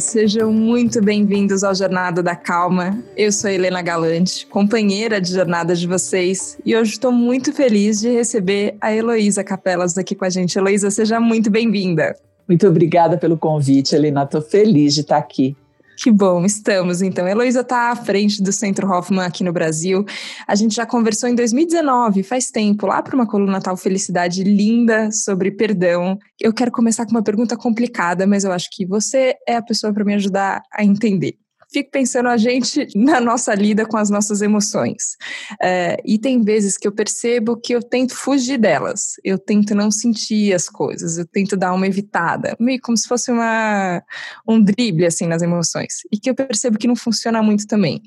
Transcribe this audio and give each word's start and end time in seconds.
sejam 0.00 0.50
muito 0.50 1.02
bem-vindos 1.02 1.62
ao 1.62 1.74
Jornada 1.74 2.22
da 2.22 2.34
Calma. 2.34 2.98
Eu 3.14 3.30
sou 3.30 3.50
Helena 3.50 3.82
Galante, 3.82 4.46
companheira 4.46 5.20
de 5.20 5.30
jornada 5.30 5.76
de 5.76 5.86
vocês, 5.86 6.58
e 6.64 6.74
hoje 6.74 6.92
estou 6.92 7.12
muito 7.12 7.52
feliz 7.52 8.00
de 8.00 8.08
receber 8.08 8.76
a 8.80 8.94
Heloísa 8.94 9.44
Capelas 9.44 9.98
aqui 9.98 10.14
com 10.14 10.24
a 10.24 10.30
gente. 10.30 10.56
Heloísa, 10.56 10.90
seja 10.90 11.20
muito 11.20 11.50
bem-vinda. 11.50 12.16
Muito 12.48 12.66
obrigada 12.66 13.18
pelo 13.18 13.36
convite, 13.36 13.94
Helena. 13.94 14.24
Estou 14.24 14.40
feliz 14.40 14.94
de 14.94 15.02
estar 15.02 15.18
aqui. 15.18 15.54
Que 16.02 16.10
bom, 16.10 16.46
estamos 16.46 17.02
então. 17.02 17.28
Heloísa 17.28 17.60
está 17.60 17.90
à 17.90 17.94
frente 17.94 18.42
do 18.42 18.50
Centro 18.50 18.90
Hoffman 18.90 19.22
aqui 19.22 19.44
no 19.44 19.52
Brasil. 19.52 20.02
A 20.48 20.54
gente 20.54 20.74
já 20.74 20.86
conversou 20.86 21.28
em 21.28 21.34
2019, 21.34 22.22
faz 22.22 22.50
tempo, 22.50 22.86
lá 22.86 23.02
para 23.02 23.14
uma 23.14 23.26
coluna 23.26 23.60
tal 23.60 23.76
Felicidade 23.76 24.42
linda 24.42 25.12
sobre 25.12 25.50
perdão. 25.50 26.18
Eu 26.40 26.54
quero 26.54 26.72
começar 26.72 27.04
com 27.04 27.10
uma 27.10 27.22
pergunta 27.22 27.54
complicada, 27.54 28.26
mas 28.26 28.44
eu 28.44 28.52
acho 28.52 28.70
que 28.72 28.86
você 28.86 29.34
é 29.46 29.56
a 29.56 29.62
pessoa 29.62 29.92
para 29.92 30.02
me 30.02 30.14
ajudar 30.14 30.62
a 30.72 30.82
entender 30.82 31.36
fico 31.72 31.90
pensando 31.90 32.28
a 32.28 32.36
gente 32.36 32.86
na 32.94 33.20
nossa 33.20 33.54
lida 33.54 33.86
com 33.86 33.96
as 33.96 34.10
nossas 34.10 34.42
emoções. 34.42 35.16
É, 35.62 35.96
e 36.04 36.18
tem 36.18 36.42
vezes 36.42 36.76
que 36.76 36.86
eu 36.86 36.92
percebo 36.92 37.56
que 37.56 37.74
eu 37.74 37.82
tento 37.82 38.14
fugir 38.14 38.58
delas, 38.58 39.14
eu 39.24 39.38
tento 39.38 39.74
não 39.74 39.90
sentir 39.90 40.52
as 40.52 40.68
coisas, 40.68 41.18
eu 41.18 41.26
tento 41.26 41.56
dar 41.56 41.72
uma 41.72 41.86
evitada, 41.86 42.56
meio 42.58 42.80
como 42.80 42.96
se 42.96 43.06
fosse 43.06 43.30
uma, 43.30 44.02
um 44.46 44.62
drible 44.62 45.06
assim 45.06 45.26
nas 45.26 45.42
emoções, 45.42 46.00
e 46.12 46.18
que 46.18 46.28
eu 46.28 46.34
percebo 46.34 46.78
que 46.78 46.88
não 46.88 46.96
funciona 46.96 47.42
muito 47.42 47.66
também. 47.66 48.00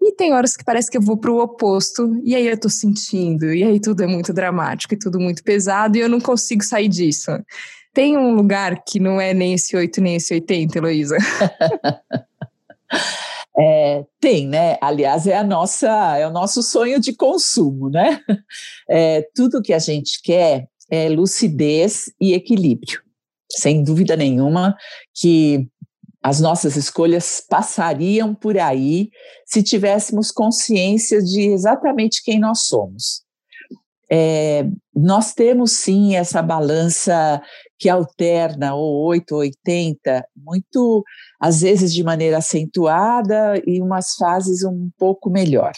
E 0.00 0.12
tem 0.12 0.32
horas 0.32 0.56
que 0.56 0.64
parece 0.64 0.90
que 0.90 0.96
eu 0.96 1.02
vou 1.02 1.16
para 1.16 1.32
o 1.32 1.40
oposto, 1.40 2.20
e 2.22 2.34
aí 2.34 2.46
eu 2.46 2.58
tô 2.58 2.68
sentindo, 2.68 3.52
e 3.52 3.64
aí 3.64 3.80
tudo 3.80 4.02
é 4.02 4.06
muito 4.06 4.32
dramático 4.32 4.94
e 4.94 4.98
tudo 4.98 5.18
muito 5.18 5.42
pesado, 5.42 5.96
e 5.96 6.00
eu 6.00 6.08
não 6.08 6.20
consigo 6.20 6.62
sair 6.62 6.88
disso. 6.88 7.30
Tem 7.92 8.16
um 8.16 8.34
lugar 8.34 8.84
que 8.86 9.00
não 9.00 9.18
é 9.18 9.32
nem 9.32 9.54
esse 9.54 9.74
8 9.74 10.02
nem 10.02 10.16
esse 10.16 10.34
80, 10.34 10.78
Heloísa? 10.78 11.16
É, 13.58 14.04
tem, 14.20 14.46
né? 14.46 14.76
Aliás, 14.82 15.26
é 15.26 15.34
a 15.34 15.42
nossa, 15.42 15.88
é 16.18 16.26
o 16.26 16.30
nosso 16.30 16.62
sonho 16.62 17.00
de 17.00 17.14
consumo, 17.14 17.88
né? 17.88 18.20
É, 18.88 19.26
tudo 19.34 19.62
que 19.62 19.72
a 19.72 19.78
gente 19.78 20.20
quer 20.22 20.68
é 20.90 21.08
lucidez 21.08 22.12
e 22.20 22.34
equilíbrio. 22.34 23.00
Sem 23.50 23.82
dúvida 23.82 24.14
nenhuma 24.14 24.76
que 25.14 25.68
as 26.22 26.40
nossas 26.40 26.76
escolhas 26.76 27.40
passariam 27.48 28.34
por 28.34 28.58
aí 28.58 29.10
se 29.44 29.62
tivéssemos 29.62 30.30
consciência 30.30 31.22
de 31.22 31.42
exatamente 31.42 32.22
quem 32.22 32.38
nós 32.38 32.66
somos. 32.66 33.22
É, 34.10 34.64
nós 34.94 35.34
temos 35.34 35.72
sim 35.72 36.14
essa 36.14 36.40
balança 36.42 37.42
que 37.78 37.88
alterna 37.88 38.74
ou 38.74 39.04
8 39.06 39.32
ou 39.32 39.40
80, 39.40 40.26
muito 40.36 41.04
às 41.40 41.60
vezes 41.60 41.92
de 41.92 42.02
maneira 42.02 42.38
acentuada 42.38 43.60
e 43.66 43.80
umas 43.80 44.14
fases 44.18 44.64
um 44.64 44.90
pouco 44.98 45.30
melhor. 45.30 45.72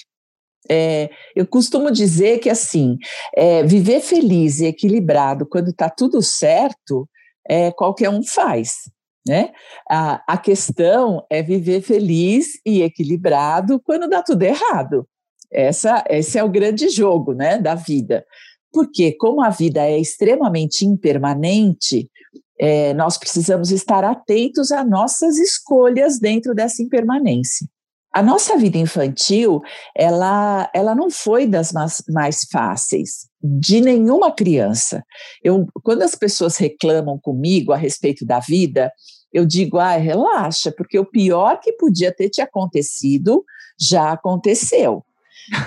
É, 0.71 1.09
eu 1.35 1.47
costumo 1.47 1.91
dizer 1.91 2.41
que 2.41 2.51
assim, 2.51 2.99
é, 3.35 3.63
viver 3.63 4.01
feliz 4.01 4.61
e 4.61 4.67
equilibrado 4.67 5.47
quando 5.47 5.71
está 5.71 5.89
tudo 5.89 6.21
certo, 6.23 7.09
é, 7.49 7.71
qualquer 7.73 8.11
um 8.11 8.23
faz. 8.23 8.73
Né? 9.27 9.51
A, 9.91 10.23
a 10.27 10.39
questão 10.39 11.25
é 11.31 11.43
viver 11.43 11.83
feliz 11.83 12.61
e 12.65 12.83
equilibrado 12.83 13.81
quando 13.81 14.09
dá 14.09 14.23
tudo 14.23 14.43
errado. 14.43 15.07
Essa, 15.51 16.05
esse 16.09 16.39
é 16.39 16.45
o 16.45 16.49
grande 16.49 16.89
jogo 16.89 17.33
né, 17.33 17.59
da 17.59 17.75
vida. 17.75 18.25
Porque, 18.73 19.13
como 19.13 19.43
a 19.43 19.51
vida 19.51 19.81
é 19.81 19.99
extremamente 19.99 20.85
impermanente, 20.85 22.11
é, 22.61 22.93
nós 22.95 23.17
precisamos 23.17 23.71
estar 23.71 24.05
atentos 24.05 24.73
às 24.73 24.89
nossas 24.89 25.39
escolhas 25.39 26.19
dentro 26.19 26.55
dessa 26.55 26.83
impermanência. 26.83 27.67
A 28.13 28.23
nossa 28.23 28.57
vida 28.57 28.79
infantil, 28.79 29.61
ela, 29.95 30.69
ela 30.75 30.95
não 30.95 31.11
foi 31.11 31.47
das 31.47 31.73
mais, 31.73 32.03
mais 32.09 32.47
fáceis 32.51 33.29
de 33.41 33.81
nenhuma 33.81 34.33
criança. 34.33 35.05
Eu, 35.43 35.67
quando 35.85 36.03
as 36.03 36.15
pessoas 36.15 36.57
reclamam 36.57 37.19
comigo 37.19 37.73
a 37.73 37.77
respeito 37.77 38.27
da 38.27 38.41
vida, 38.41 38.91
eu 39.33 39.45
digo, 39.45 39.79
ah, 39.79 39.97
relaxa, 39.97 40.73
porque 40.77 40.99
o 40.99 41.05
pior 41.05 41.61
que 41.61 41.73
podia 41.75 42.13
ter 42.13 42.31
te 42.31 42.41
acontecido 42.41 43.45
já 43.79 44.13
aconteceu. 44.13 45.05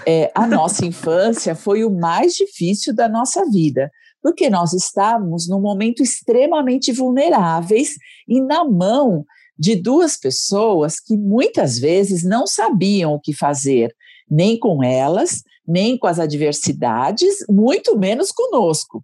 É, 0.05 0.31
a 0.35 0.45
nossa 0.47 0.85
infância 0.85 1.55
foi 1.55 1.83
o 1.83 1.89
mais 1.89 2.33
difícil 2.33 2.93
da 2.93 3.09
nossa 3.09 3.45
vida, 3.49 3.91
porque 4.21 4.49
nós 4.49 4.73
estávamos 4.73 5.47
num 5.47 5.59
momento 5.59 6.03
extremamente 6.03 6.91
vulneráveis 6.91 7.95
e 8.27 8.39
na 8.41 8.63
mão 8.63 9.25
de 9.57 9.75
duas 9.75 10.17
pessoas 10.17 10.99
que 10.99 11.17
muitas 11.17 11.77
vezes 11.77 12.23
não 12.23 12.47
sabiam 12.47 13.13
o 13.13 13.19
que 13.19 13.33
fazer, 13.33 13.93
nem 14.29 14.57
com 14.57 14.83
elas, 14.83 15.41
nem 15.67 15.97
com 15.97 16.07
as 16.07 16.19
adversidades, 16.19 17.45
muito 17.49 17.97
menos 17.97 18.31
conosco. 18.31 19.03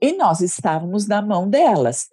E 0.00 0.12
nós 0.12 0.40
estávamos 0.40 1.06
na 1.06 1.22
mão 1.22 1.48
delas. 1.48 2.06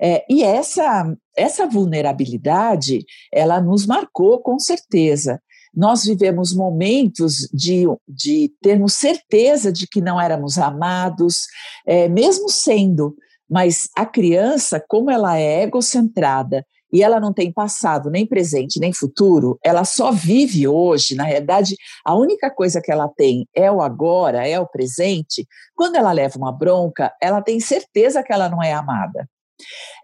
É, 0.00 0.24
e 0.28 0.42
essa, 0.42 1.14
essa 1.36 1.66
vulnerabilidade, 1.66 3.04
ela 3.32 3.60
nos 3.60 3.86
marcou 3.86 4.40
com 4.40 4.58
certeza 4.58 5.40
nós 5.78 6.04
vivemos 6.04 6.52
momentos 6.52 7.48
de, 7.52 7.84
de 8.08 8.52
termos 8.60 8.94
certeza 8.94 9.70
de 9.70 9.86
que 9.86 10.00
não 10.00 10.20
éramos 10.20 10.58
amados, 10.58 11.46
é, 11.86 12.08
mesmo 12.08 12.48
sendo, 12.48 13.14
mas 13.48 13.88
a 13.96 14.04
criança, 14.04 14.84
como 14.88 15.08
ela 15.08 15.38
é 15.38 15.62
egocentrada 15.62 16.66
e 16.92 17.00
ela 17.00 17.20
não 17.20 17.32
tem 17.32 17.52
passado, 17.52 18.10
nem 18.10 18.26
presente, 18.26 18.80
nem 18.80 18.92
futuro, 18.92 19.56
ela 19.64 19.84
só 19.84 20.10
vive 20.10 20.66
hoje. 20.66 21.14
Na 21.14 21.22
realidade, 21.22 21.76
a 22.04 22.12
única 22.16 22.50
coisa 22.50 22.80
que 22.82 22.90
ela 22.90 23.08
tem 23.16 23.46
é 23.54 23.70
o 23.70 23.80
agora, 23.80 24.48
é 24.48 24.58
o 24.58 24.66
presente. 24.66 25.46
Quando 25.76 25.94
ela 25.94 26.10
leva 26.10 26.36
uma 26.36 26.50
bronca, 26.50 27.14
ela 27.22 27.40
tem 27.40 27.60
certeza 27.60 28.20
que 28.24 28.32
ela 28.32 28.48
não 28.48 28.60
é 28.60 28.72
amada. 28.72 29.28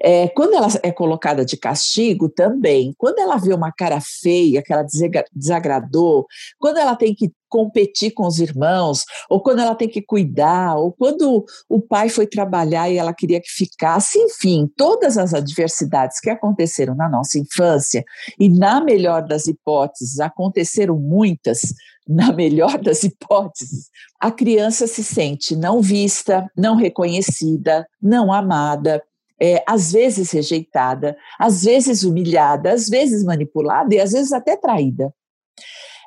É, 0.02 0.28
quando 0.28 0.54
ela 0.54 0.68
é 0.82 0.90
colocada 0.90 1.44
de 1.44 1.56
castigo, 1.56 2.28
também. 2.28 2.94
Quando 2.98 3.18
ela 3.18 3.36
vê 3.36 3.54
uma 3.54 3.72
cara 3.72 4.00
feia 4.00 4.62
que 4.62 4.72
ela 4.72 4.86
desagradou, 5.32 6.26
quando 6.58 6.78
ela 6.78 6.96
tem 6.96 7.14
que 7.14 7.32
competir 7.54 8.10
com 8.12 8.26
os 8.26 8.40
irmãos, 8.40 9.04
ou 9.30 9.40
quando 9.40 9.60
ela 9.60 9.76
tem 9.76 9.88
que 9.88 10.02
cuidar, 10.02 10.74
ou 10.74 10.90
quando 10.90 11.44
o 11.68 11.80
pai 11.80 12.08
foi 12.08 12.26
trabalhar 12.26 12.90
e 12.90 12.96
ela 12.96 13.14
queria 13.14 13.40
que 13.40 13.48
ficasse, 13.48 14.18
enfim, 14.18 14.68
todas 14.76 15.16
as 15.16 15.32
adversidades 15.32 16.18
que 16.18 16.30
aconteceram 16.30 16.96
na 16.96 17.08
nossa 17.08 17.38
infância, 17.38 18.02
e 18.40 18.48
na 18.48 18.82
melhor 18.82 19.22
das 19.22 19.46
hipóteses, 19.46 20.18
aconteceram 20.18 20.98
muitas, 20.98 21.60
na 22.08 22.32
melhor 22.32 22.76
das 22.76 23.04
hipóteses, 23.04 23.88
a 24.20 24.32
criança 24.32 24.88
se 24.88 25.04
sente 25.04 25.54
não 25.54 25.80
vista, 25.80 26.50
não 26.56 26.74
reconhecida, 26.74 27.86
não 28.02 28.32
amada, 28.32 29.00
é, 29.40 29.62
às 29.66 29.92
vezes 29.92 30.30
rejeitada, 30.30 31.16
às 31.38 31.62
vezes 31.62 32.02
humilhada, 32.04 32.72
às 32.72 32.88
vezes 32.88 33.24
manipulada 33.24 33.94
e 33.94 34.00
às 34.00 34.12
vezes 34.12 34.32
até 34.32 34.56
traída. 34.56 35.12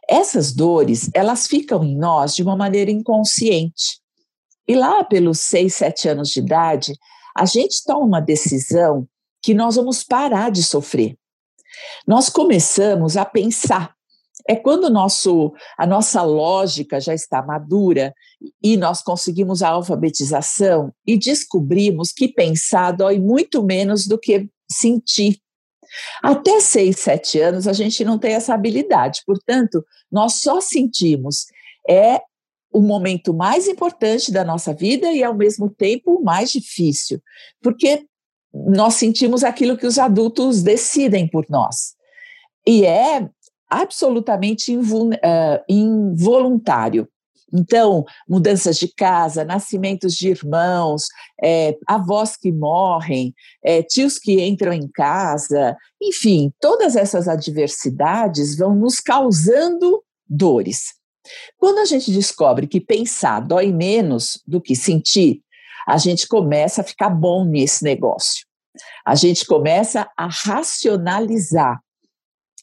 Essas 0.09 0.53
dores, 0.53 1.09
elas 1.13 1.47
ficam 1.47 1.83
em 1.83 1.97
nós 1.97 2.33
de 2.33 2.41
uma 2.41 2.55
maneira 2.55 2.89
inconsciente. 2.89 3.99
E 4.67 4.75
lá 4.75 5.03
pelos 5.03 5.39
seis, 5.39 5.75
sete 5.75 6.07
anos 6.07 6.29
de 6.29 6.39
idade, 6.39 6.93
a 7.35 7.45
gente 7.45 7.83
toma 7.83 8.05
uma 8.05 8.21
decisão 8.21 9.07
que 9.41 9.53
nós 9.53 9.75
vamos 9.75 10.03
parar 10.03 10.49
de 10.49 10.63
sofrer. 10.63 11.17
Nós 12.07 12.29
começamos 12.29 13.17
a 13.17 13.25
pensar 13.25 13.96
é 14.47 14.55
quando 14.55 14.89
nosso, 14.89 15.53
a 15.77 15.85
nossa 15.85 16.23
lógica 16.23 16.99
já 17.01 17.13
está 17.13 17.41
madura 17.41 18.13
e 18.63 18.77
nós 18.77 19.01
conseguimos 19.01 19.61
a 19.61 19.69
alfabetização 19.69 20.93
e 21.05 21.17
descobrimos 21.17 22.11
que 22.11 22.29
pensar 22.29 22.91
dói 22.91 23.19
muito 23.19 23.61
menos 23.61 24.07
do 24.07 24.17
que 24.17 24.47
sentir. 24.71 25.39
Até 26.23 26.59
seis, 26.61 26.99
sete 26.99 27.39
anos 27.39 27.67
a 27.67 27.73
gente 27.73 28.03
não 28.05 28.17
tem 28.17 28.33
essa 28.33 28.53
habilidade, 28.53 29.21
portanto, 29.25 29.83
nós 30.11 30.35
só 30.35 30.61
sentimos. 30.61 31.45
É 31.89 32.21
o 32.71 32.81
momento 32.81 33.33
mais 33.33 33.67
importante 33.67 34.31
da 34.31 34.43
nossa 34.43 34.73
vida 34.73 35.11
e, 35.11 35.23
ao 35.23 35.33
mesmo 35.33 35.69
tempo, 35.69 36.15
o 36.15 36.23
mais 36.23 36.51
difícil, 36.51 37.21
porque 37.61 38.05
nós 38.53 38.95
sentimos 38.95 39.43
aquilo 39.43 39.77
que 39.77 39.87
os 39.87 39.97
adultos 39.97 40.61
decidem 40.61 41.27
por 41.27 41.45
nós. 41.49 41.95
E 42.65 42.85
é 42.85 43.29
absolutamente 43.69 44.77
eh, 45.21 45.63
involuntário. 45.67 47.07
Então, 47.53 48.03
mudanças 48.27 48.77
de 48.77 48.93
casa, 48.93 49.45
nascimentos 49.45 50.13
de 50.15 50.29
irmãos, 50.29 51.05
é, 51.41 51.77
avós 51.87 52.35
que 52.35 52.51
morrem, 52.51 53.33
é, 53.63 53.81
tios 53.81 54.19
que 54.19 54.41
entram 54.45 54.73
em 54.73 54.87
casa, 54.89 55.77
enfim, 56.01 56.51
todas 56.59 56.95
essas 56.95 57.27
adversidades 57.27 58.57
vão 58.57 58.75
nos 58.75 58.99
causando 58.99 60.03
dores. 60.27 60.95
Quando 61.57 61.79
a 61.79 61.85
gente 61.85 62.11
descobre 62.11 62.67
que 62.67 62.81
pensar 62.81 63.39
dói 63.39 63.71
menos 63.71 64.41
do 64.45 64.61
que 64.61 64.75
sentir, 64.75 65.41
a 65.87 65.97
gente 65.97 66.27
começa 66.27 66.81
a 66.81 66.83
ficar 66.83 67.09
bom 67.09 67.45
nesse 67.45 67.83
negócio. 67.83 68.45
A 69.05 69.15
gente 69.15 69.45
começa 69.45 70.09
a 70.17 70.27
racionalizar. 70.27 71.79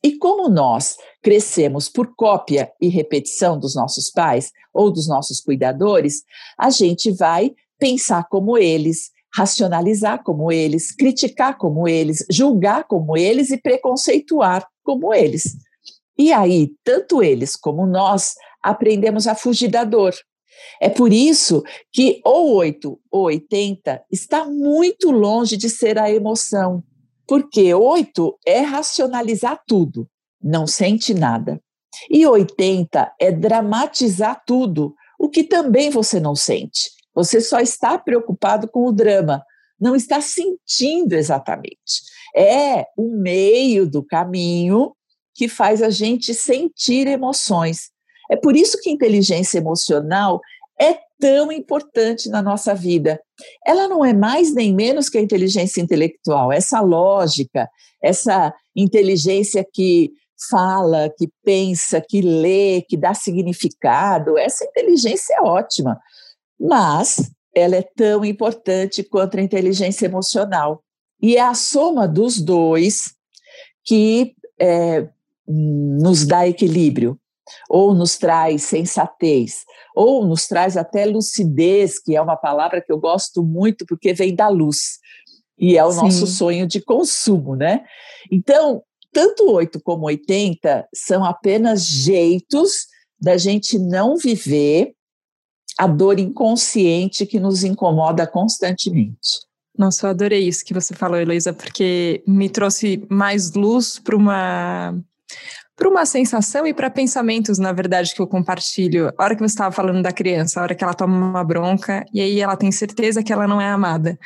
E 0.05 0.19
como 0.19 0.51
nós 0.51 0.99
crescemos 1.23 1.89
por 1.89 2.15
cópia 2.15 2.71
e 2.79 2.89
repetição 2.89 3.59
dos 3.59 3.75
nossos 3.75 4.11
pais 4.11 4.53
ou 4.75 4.93
dos 4.93 5.09
nossos 5.09 5.41
cuidadores, 5.41 6.25
a 6.59 6.69
gente 6.69 7.11
vai 7.11 7.55
pensar 7.79 8.29
como 8.29 8.59
eles, 8.59 9.11
racionalizar 9.35 10.23
como 10.23 10.53
eles, 10.53 10.95
criticar 10.95 11.57
como 11.57 11.89
eles, 11.89 12.23
julgar 12.31 12.85
como 12.85 13.17
eles 13.17 13.51
e 13.51 13.57
preconceituar 13.57 14.69
como 14.85 15.15
eles. 15.15 15.57
E 16.19 16.31
aí, 16.35 16.73
tanto 16.85 17.23
eles 17.23 17.57
como 17.57 17.87
nós 17.87 18.35
aprendemos 18.63 19.27
a 19.27 19.35
fugir 19.35 19.71
da 19.71 19.85
dor. 19.85 20.15
É 20.83 20.91
por 20.91 21.15
isso 21.15 21.63
que 21.91 22.21
ou 22.27 22.57
8 22.57 23.01
ou 23.11 23.23
80 23.23 24.05
está 24.13 24.45
muito 24.45 25.11
longe 25.11 25.57
de 25.57 25.71
ser 25.71 25.99
a 25.99 26.11
emoção, 26.11 26.85
porque 27.27 27.73
8 27.73 28.39
é 28.47 28.61
racionalizar 28.61 29.63
tudo, 29.67 30.09
não 30.43 30.67
sente 30.67 31.15
nada. 31.15 31.61
E 32.11 32.27
80 32.27 33.13
é 33.21 33.31
dramatizar 33.31 34.43
tudo, 34.47 34.95
o 35.19 35.29
que 35.29 35.45
também 35.45 35.91
você 35.91 36.19
não 36.21 36.35
sente. 36.35 36.91
Você 37.15 37.41
só 37.41 37.61
está 37.61 37.97
preocupado 37.97 38.69
com 38.69 38.87
o 38.87 38.93
drama, 38.93 39.43
não 39.81 39.95
está 39.95 40.21
sentindo 40.21 41.15
exatamente. 41.15 42.03
É 42.37 42.87
o 42.97 43.11
meio 43.11 43.89
do 43.89 44.03
caminho 44.03 44.95
que 45.35 45.49
faz 45.49 45.83
a 45.83 45.91
gente 45.91 46.35
sentir 46.35 47.07
emoções. 47.07 47.91
É 48.31 48.37
por 48.37 48.57
isso 48.57 48.81
que 48.81 48.91
inteligência 48.91 49.59
emocional 49.59 50.41
é 50.81 50.99
tão 51.21 51.51
importante 51.51 52.29
na 52.29 52.43
nossa 52.43 52.75
vida. 52.75 53.21
Ela 53.67 53.89
não 53.89 54.05
é 54.05 54.13
mais 54.13 54.55
nem 54.55 54.75
menos 54.75 55.09
que 55.09 55.19
a 55.19 55.23
inteligência 55.23 55.81
intelectual, 55.81 56.53
essa 56.53 56.81
lógica, 56.81 57.69
essa 58.03 58.53
inteligência 58.77 59.65
que 59.73 60.11
fala, 60.51 61.11
que 61.17 61.29
pensa, 61.45 62.01
que 62.01 62.21
lê, 62.21 62.83
que 62.89 62.97
dá 62.97 63.15
significado, 63.15 64.37
essa 64.37 64.65
inteligência 64.65 65.37
é 65.37 65.43
ótima 65.43 65.99
mas 66.59 67.31
ela 67.55 67.77
é 67.77 67.83
tão 67.83 68.25
importante 68.25 69.03
quanto 69.03 69.39
a 69.39 69.43
inteligência 69.43 70.07
emocional. 70.07 70.83
E 71.21 71.37
é 71.37 71.41
a 71.41 71.55
soma 71.55 72.09
dos 72.09 72.41
dois 72.41 73.15
que 73.85 74.35
é, 74.61 75.09
nos 75.47 76.27
dá 76.27 76.49
equilíbrio, 76.49 77.19
ou 77.69 77.95
nos 77.95 78.17
traz 78.17 78.63
sensatez, 78.63 79.65
ou 79.95 80.27
nos 80.27 80.47
traz 80.47 80.77
até 80.77 81.05
lucidez, 81.05 81.99
que 81.99 82.17
é 82.17 82.21
uma 82.21 82.37
palavra 82.37 82.81
que 82.81 82.93
eu 82.93 82.99
gosto 82.99 83.43
muito 83.43 83.85
porque 83.87 84.13
vem 84.13 84.35
da 84.35 84.49
luz. 84.49 84.99
E 85.59 85.77
é 85.77 85.85
o 85.85 85.93
Sim. 85.93 86.03
nosso 86.03 86.27
sonho 86.27 86.67
de 86.67 86.81
consumo, 86.81 87.55
né? 87.55 87.85
Então, 88.31 88.83
tanto 89.13 89.51
8 89.51 89.81
como 89.81 90.07
80 90.07 90.89
são 90.95 91.25
apenas 91.25 91.85
jeitos 91.85 92.87
da 93.21 93.37
gente 93.37 93.79
não 93.79 94.17
viver 94.17 94.93
a 95.79 95.87
dor 95.87 96.19
inconsciente 96.19 97.27
que 97.27 97.39
nos 97.41 97.65
incomoda 97.65 98.27
constantemente. 98.27 99.45
Nossa, 99.77 100.07
eu 100.07 100.11
adorei 100.11 100.47
isso 100.47 100.65
que 100.65 100.75
você 100.75 100.95
falou, 100.95 101.19
Heloísa, 101.19 101.53
porque 101.53 102.23
me 102.27 102.49
trouxe 102.49 103.05
mais 103.09 103.53
luz 103.55 103.99
para 103.99 104.17
uma 104.17 104.97
para 105.77 105.89
uma 105.89 106.07
sensação 106.07 106.67
e 106.67 106.73
para 106.73 106.89
pensamentos, 106.89 107.59
na 107.59 107.73
verdade, 107.73 108.15
que 108.15 108.23
eu 108.23 108.27
compartilho. 108.27 109.13
A 109.19 109.25
hora 109.25 109.35
que 109.35 109.41
você 109.41 109.55
estava 109.55 109.73
falando 109.73 110.03
da 110.03 110.13
criança, 110.13 110.61
a 110.61 110.63
hora 110.63 110.75
que 110.75 110.85
ela 110.85 110.95
toma 110.95 111.17
uma 111.17 111.45
bronca 111.45 112.05
e 112.13 112.21
aí 112.21 112.41
ela 112.41 112.57
tem 112.57 112.71
certeza 112.71 113.23
que 113.23 113.33
ela 113.33 113.49
não 113.49 113.61
é 113.61 113.69
amada. 113.69 114.19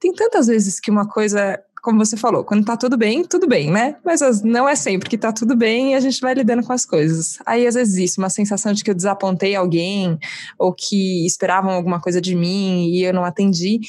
Tem 0.00 0.12
tantas 0.14 0.46
vezes 0.46 0.80
que 0.80 0.90
uma 0.90 1.06
coisa 1.06 1.60
como 1.82 1.98
você 1.98 2.16
falou, 2.16 2.44
quando 2.44 2.64
tá 2.64 2.76
tudo 2.76 2.96
bem, 2.96 3.24
tudo 3.24 3.46
bem, 3.46 3.70
né? 3.70 3.96
Mas 4.04 4.42
não 4.42 4.68
é 4.68 4.76
sempre 4.76 5.08
que 5.08 5.16
tá 5.16 5.32
tudo 5.32 5.56
bem 5.56 5.92
e 5.92 5.94
a 5.94 6.00
gente 6.00 6.20
vai 6.20 6.34
lidando 6.34 6.62
com 6.62 6.72
as 6.72 6.84
coisas. 6.84 7.38
Aí 7.46 7.66
às 7.66 7.74
vezes 7.74 7.96
isso, 7.96 8.20
uma 8.20 8.28
sensação 8.28 8.72
de 8.72 8.84
que 8.84 8.90
eu 8.90 8.94
desapontei 8.94 9.54
alguém 9.54 10.18
ou 10.58 10.74
que 10.74 11.24
esperavam 11.26 11.72
alguma 11.72 12.00
coisa 12.00 12.20
de 12.20 12.34
mim 12.34 12.90
e 12.90 13.02
eu 13.02 13.14
não 13.14 13.24
atendi. 13.24 13.80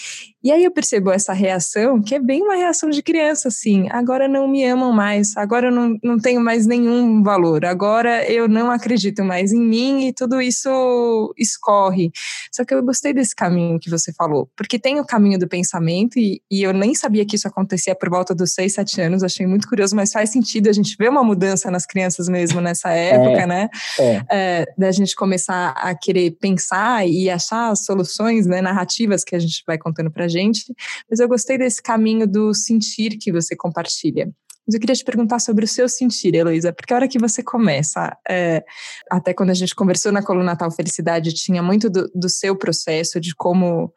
E 0.43 0.51
aí 0.51 0.63
eu 0.63 0.71
percebo 0.71 1.11
essa 1.11 1.33
reação, 1.33 2.01
que 2.01 2.15
é 2.15 2.19
bem 2.19 2.41
uma 2.41 2.55
reação 2.55 2.89
de 2.89 3.03
criança, 3.03 3.47
assim. 3.47 3.88
Agora 3.91 4.27
não 4.27 4.47
me 4.47 4.65
amam 4.65 4.91
mais, 4.91 5.38
agora 5.38 5.67
eu 5.67 5.71
não, 5.71 5.97
não 6.03 6.17
tenho 6.17 6.41
mais 6.41 6.65
nenhum 6.65 7.21
valor, 7.21 7.63
agora 7.63 8.27
eu 8.29 8.47
não 8.47 8.71
acredito 8.71 9.23
mais 9.23 9.53
em 9.53 9.61
mim 9.61 10.07
e 10.07 10.13
tudo 10.13 10.41
isso 10.41 11.33
escorre. 11.38 12.11
Só 12.51 12.65
que 12.65 12.73
eu 12.73 12.83
gostei 12.83 13.13
desse 13.13 13.35
caminho 13.35 13.79
que 13.79 13.89
você 13.89 14.11
falou, 14.13 14.49
porque 14.55 14.79
tem 14.79 14.99
o 14.99 15.05
caminho 15.05 15.38
do 15.38 15.47
pensamento 15.47 16.17
e, 16.17 16.41
e 16.49 16.63
eu 16.63 16.73
nem 16.73 16.95
sabia 16.95 17.25
que 17.25 17.35
isso 17.35 17.47
acontecia 17.47 17.93
por 17.93 18.09
volta 18.09 18.33
dos 18.33 18.53
6, 18.53 18.73
7 18.73 19.01
anos, 19.01 19.23
achei 19.23 19.45
muito 19.45 19.67
curioso, 19.67 19.95
mas 19.95 20.11
faz 20.11 20.31
sentido 20.31 20.69
a 20.69 20.73
gente 20.73 20.95
ver 20.97 21.09
uma 21.09 21.23
mudança 21.23 21.69
nas 21.69 21.85
crianças 21.85 22.27
mesmo 22.27 22.59
nessa 22.59 22.89
época, 22.89 23.41
é, 23.41 23.45
né? 23.45 23.69
É. 23.99 24.21
É, 24.31 24.65
da 24.75 24.91
gente 24.91 25.15
começar 25.15 25.69
a 25.69 25.93
querer 25.93 26.31
pensar 26.31 27.07
e 27.07 27.29
achar 27.29 27.75
soluções, 27.75 28.47
né, 28.47 28.59
narrativas 28.59 29.23
que 29.23 29.35
a 29.35 29.39
gente 29.39 29.63
vai 29.67 29.77
contando 29.77 30.09
pra 30.09 30.31
gente, 30.31 30.74
mas 31.10 31.19
eu 31.19 31.28
gostei 31.28 31.57
desse 31.57 31.81
caminho 31.81 32.25
do 32.25 32.54
sentir 32.54 33.18
que 33.18 33.31
você 33.31 33.56
compartilha. 33.56 34.31
Mas 34.68 34.75
eu 34.75 34.80
queria 34.80 34.96
te 34.96 35.04
perguntar 35.04 35.40
sobre 35.40 35.66
o 35.66 35.68
seu 35.68 35.90
sentir, 35.90 36.36
Heloísa, 36.36 36.72
porque 36.72 36.94
a 36.94 36.98
hora 36.98 37.08
que 37.08 37.18
você 37.18 37.42
começa, 37.42 38.16
é, 38.30 38.63
até 39.10 39.34
quando 39.34 39.50
a 39.50 39.56
gente 39.56 39.74
conversou 39.74 40.12
na 40.12 40.22
coluna 40.22 40.46
Natal 40.46 40.69
Felicidade, 40.69 41.34
tinha 41.34 41.63
muito 41.63 41.90
do, 41.90 42.10
do, 42.13 42.30
seu 42.30 42.56
processo, 42.56 43.19
de 43.19 43.34
como, 43.36 43.92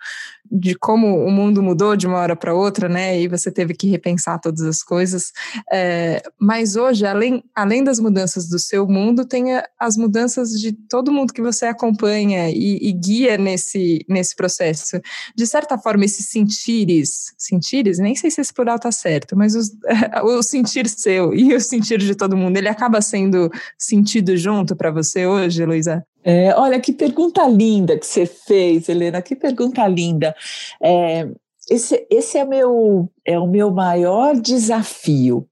de 0.51 0.75
como 0.75 1.19
o 1.23 1.31
mundo 1.31 1.63
mudou 1.63 1.97
de 1.97 2.07
uma 2.07 2.19
hora 2.19 2.35
para 2.35 2.55
outra, 2.55 2.89
né? 2.89 3.21
E 3.21 3.29
você 3.29 3.51
teve 3.51 3.75
que 3.75 3.89
repensar 3.89 4.41
todas 4.41 4.63
as 4.63 4.83
coisas. 4.83 5.33
É, 5.71 6.23
mas 6.41 6.77
hoje, 6.77 7.07
além, 7.07 7.45
além 7.55 7.85
das 7.85 8.01
mudanças 8.01 8.49
do 8.49 8.59
seu 8.59 8.87
mundo, 8.87 9.27
tem 9.27 9.47
as 9.79 9.97
mudanças 9.97 10.51
de 10.51 10.73
todo 10.73 11.13
mundo 11.13 11.33
que 11.33 11.43
você 11.43 11.67
acompanha 11.67 12.51
e, 12.51 12.79
e 12.89 12.93
guia 12.93 13.37
nesse, 13.37 14.05
nesse 14.09 14.35
processo. 14.35 14.99
De 15.37 15.47
certa 15.47 15.77
forma, 15.77 16.05
esses 16.05 16.29
sentires, 16.29 17.35
sentires, 17.37 17.99
nem 17.99 18.15
sei 18.15 18.31
se 18.31 18.41
esse 18.41 18.53
plural 18.53 18.77
está 18.77 18.91
certo, 18.91 19.37
mas 19.37 19.55
os, 19.55 19.71
os 20.25 20.54
sentir 20.55 20.89
seu 20.89 21.35
e 21.35 21.53
o 21.53 21.61
sentir 21.61 21.99
de 21.99 22.15
todo 22.15 22.37
mundo, 22.37 22.56
ele 22.56 22.69
acaba 22.69 23.01
sendo 23.03 23.51
sentido 23.77 24.37
junto 24.37 24.77
para 24.77 24.93
você 24.93 25.27
hoje, 25.27 25.65
Luísa? 25.65 26.06
É, 26.23 26.55
olha, 26.55 26.81
que 26.81 26.93
pergunta 26.93 27.45
linda 27.49 27.99
que 27.99 28.06
você 28.06 28.25
fez, 28.25 28.89
Helena, 28.89 29.21
que 29.21 29.35
pergunta 29.35 29.87
linda. 29.89 30.35
É, 30.81 31.29
esse, 31.69 32.06
esse 32.08 32.39
é, 32.39 32.44
meu, 32.44 33.11
é 33.27 33.37
o 33.39 33.49
meu 33.49 33.73
maior 33.73 34.37
desafio, 34.37 35.46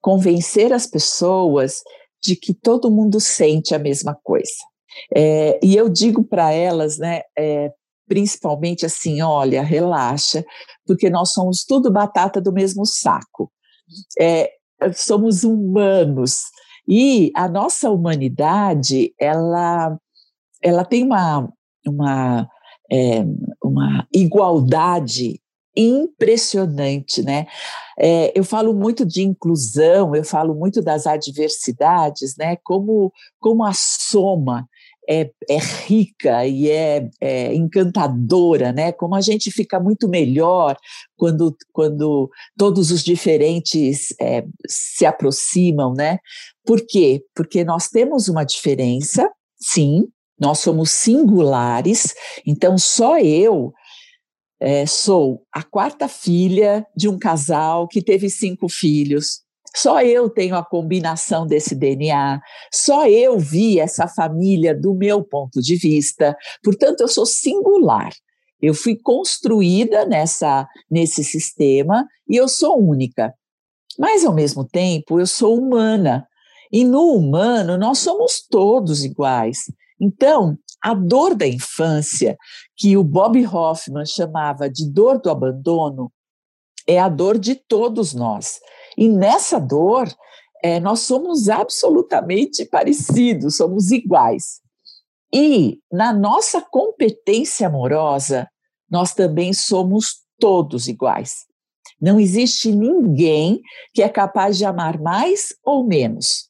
convencer 0.00 0.72
as 0.72 0.86
pessoas 0.86 1.82
de 2.22 2.36
que 2.36 2.54
todo 2.54 2.90
mundo 2.90 3.18
sente 3.18 3.74
a 3.74 3.78
mesma 3.78 4.16
coisa. 4.22 4.52
É, 5.14 5.58
e 5.62 5.76
eu 5.76 5.88
digo 5.88 6.22
para 6.22 6.52
elas, 6.52 6.96
né, 6.96 7.22
é, 7.36 7.72
principalmente 8.06 8.86
assim, 8.86 9.20
olha, 9.20 9.62
relaxa, 9.62 10.44
porque 10.86 11.10
nós 11.10 11.32
somos 11.32 11.64
tudo 11.64 11.92
batata 11.92 12.40
do 12.40 12.52
mesmo 12.52 12.86
saco 12.86 13.50
é, 14.20 14.50
somos 14.94 15.44
humanos 15.44 16.42
e 16.86 17.30
a 17.34 17.48
nossa 17.48 17.90
humanidade 17.90 19.12
ela 19.18 19.98
ela 20.62 20.84
tem 20.84 21.04
uma 21.04 21.48
uma 21.86 22.48
é, 22.90 23.24
uma 23.62 24.06
igualdade 24.12 25.40
impressionante, 25.76 27.22
né? 27.22 27.46
É, 27.96 28.32
eu 28.36 28.42
falo 28.42 28.74
muito 28.74 29.06
de 29.06 29.22
inclusão, 29.22 30.14
eu 30.14 30.24
falo 30.24 30.54
muito 30.54 30.82
das 30.82 31.06
adversidades, 31.06 32.34
né? 32.36 32.56
Como 32.64 33.12
como 33.38 33.64
a 33.64 33.72
soma 33.74 34.68
é, 35.08 35.30
é 35.48 35.58
rica 35.58 36.46
e 36.46 36.70
é, 36.70 37.08
é, 37.20 37.54
encantadora, 37.54 38.72
né? 38.72 38.92
Como 38.92 39.14
a 39.14 39.20
gente 39.20 39.50
fica 39.50 39.80
muito 39.80 40.06
melhor 40.06 40.76
quando, 41.16 41.56
quando 41.72 42.30
todos 42.56 42.90
os 42.90 43.02
diferentes 43.02 44.14
é, 44.20 44.44
se 44.68 45.06
aproximam, 45.06 45.94
né? 45.94 46.18
Por 46.64 46.84
quê? 46.86 47.22
Porque 47.34 47.64
nós 47.64 47.88
temos 47.88 48.28
uma 48.28 48.44
diferença, 48.44 49.30
sim, 49.58 50.04
nós 50.38 50.58
somos 50.58 50.90
singulares, 50.90 52.14
então 52.46 52.76
só 52.76 53.18
eu 53.18 53.72
é, 54.60 54.84
sou 54.86 55.42
a 55.52 55.62
quarta 55.62 56.06
filha 56.08 56.86
de 56.94 57.08
um 57.08 57.18
casal 57.18 57.88
que 57.88 58.02
teve 58.02 58.28
cinco 58.28 58.68
filhos. 58.68 59.42
Só 59.76 60.00
eu 60.02 60.30
tenho 60.30 60.56
a 60.56 60.64
combinação 60.64 61.46
desse 61.46 61.74
DNA, 61.74 62.40
só 62.72 63.06
eu 63.06 63.38
vi 63.38 63.78
essa 63.78 64.08
família 64.08 64.74
do 64.74 64.94
meu 64.94 65.22
ponto 65.22 65.60
de 65.60 65.76
vista. 65.76 66.36
Portanto, 66.62 67.00
eu 67.00 67.08
sou 67.08 67.26
singular. 67.26 68.10
Eu 68.60 68.74
fui 68.74 68.96
construída 68.96 70.04
nessa 70.04 70.66
nesse 70.90 71.22
sistema 71.22 72.06
e 72.28 72.36
eu 72.36 72.48
sou 72.48 72.78
única. 72.78 73.32
Mas 73.98 74.24
ao 74.24 74.34
mesmo 74.34 74.64
tempo, 74.64 75.20
eu 75.20 75.26
sou 75.26 75.58
humana. 75.58 76.26
E 76.70 76.84
no 76.84 77.12
humano 77.12 77.78
nós 77.78 77.98
somos 77.98 78.44
todos 78.48 79.04
iguais. 79.04 79.58
Então, 80.00 80.56
a 80.82 80.94
dor 80.94 81.34
da 81.34 81.46
infância, 81.46 82.36
que 82.76 82.96
o 82.96 83.02
Bob 83.02 83.44
Hoffman 83.46 84.06
chamava 84.06 84.68
de 84.70 84.88
dor 84.88 85.20
do 85.20 85.30
abandono, 85.30 86.12
é 86.86 86.98
a 86.98 87.08
dor 87.08 87.38
de 87.38 87.54
todos 87.54 88.14
nós. 88.14 88.58
E 88.98 89.08
nessa 89.08 89.60
dor, 89.60 90.12
é, 90.60 90.80
nós 90.80 91.00
somos 91.02 91.48
absolutamente 91.48 92.64
parecidos, 92.64 93.56
somos 93.56 93.92
iguais. 93.92 94.60
E 95.32 95.78
na 95.90 96.12
nossa 96.12 96.60
competência 96.60 97.68
amorosa, 97.68 98.48
nós 98.90 99.14
também 99.14 99.52
somos 99.52 100.24
todos 100.36 100.88
iguais. 100.88 101.46
Não 102.00 102.18
existe 102.18 102.72
ninguém 102.72 103.60
que 103.94 104.02
é 104.02 104.08
capaz 104.08 104.58
de 104.58 104.64
amar 104.64 105.00
mais 105.00 105.54
ou 105.64 105.86
menos. 105.86 106.48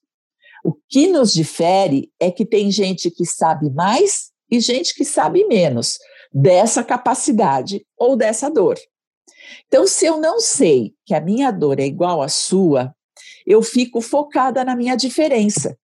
O 0.65 0.73
que 0.89 1.07
nos 1.07 1.35
difere 1.35 2.11
é 2.19 2.31
que 2.31 2.47
tem 2.47 2.71
gente 2.71 3.11
que 3.11 3.27
sabe 3.27 3.69
mais 3.69 4.31
e 4.51 4.59
gente 4.59 4.95
que 4.95 5.05
sabe 5.05 5.47
menos 5.47 5.99
dessa 6.33 6.83
capacidade 6.83 7.85
ou 7.99 8.17
dessa 8.17 8.49
dor. 8.51 8.79
Então, 9.67 9.87
se 9.87 10.07
eu 10.07 10.19
não 10.19 10.41
sei 10.41 10.95
que 11.05 11.15
a 11.15 11.21
minha 11.21 11.51
dor 11.51 11.79
é 11.81 11.87
igual 11.87 12.23
à 12.23 12.29
sua, 12.29 12.95
eu 13.47 13.63
fico 13.63 14.01
focada 14.01 14.65
na 14.65 14.77
minha 14.77 14.97
diferença. 14.97 15.77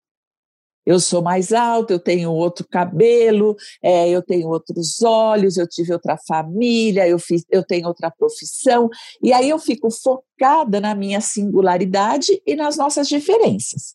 Eu 0.87 1.01
sou 1.01 1.23
mais 1.23 1.51
alta, 1.53 1.95
eu 1.95 1.99
tenho 1.99 2.31
outro 2.31 2.67
cabelo, 2.69 3.57
é, 3.83 4.11
eu 4.11 4.23
tenho 4.23 4.49
outros 4.49 5.03
olhos, 5.03 5.57
eu 5.57 5.67
tive 5.67 5.95
outra 5.95 6.19
família, 6.29 7.09
eu, 7.09 7.19
fiz, 7.19 7.43
eu 7.51 7.65
tenho 7.65 7.89
outra 7.89 8.11
profissão, 8.11 8.91
e 9.23 9.33
aí 9.33 9.49
eu 9.49 9.59
fico 9.59 9.91
focada 9.91 10.81
na 10.81 10.95
minha 10.95 11.23
singularidade 11.23 12.43
e 12.47 12.55
nas 12.55 12.77
nossas 12.77 13.09
diferenças. 13.09 13.95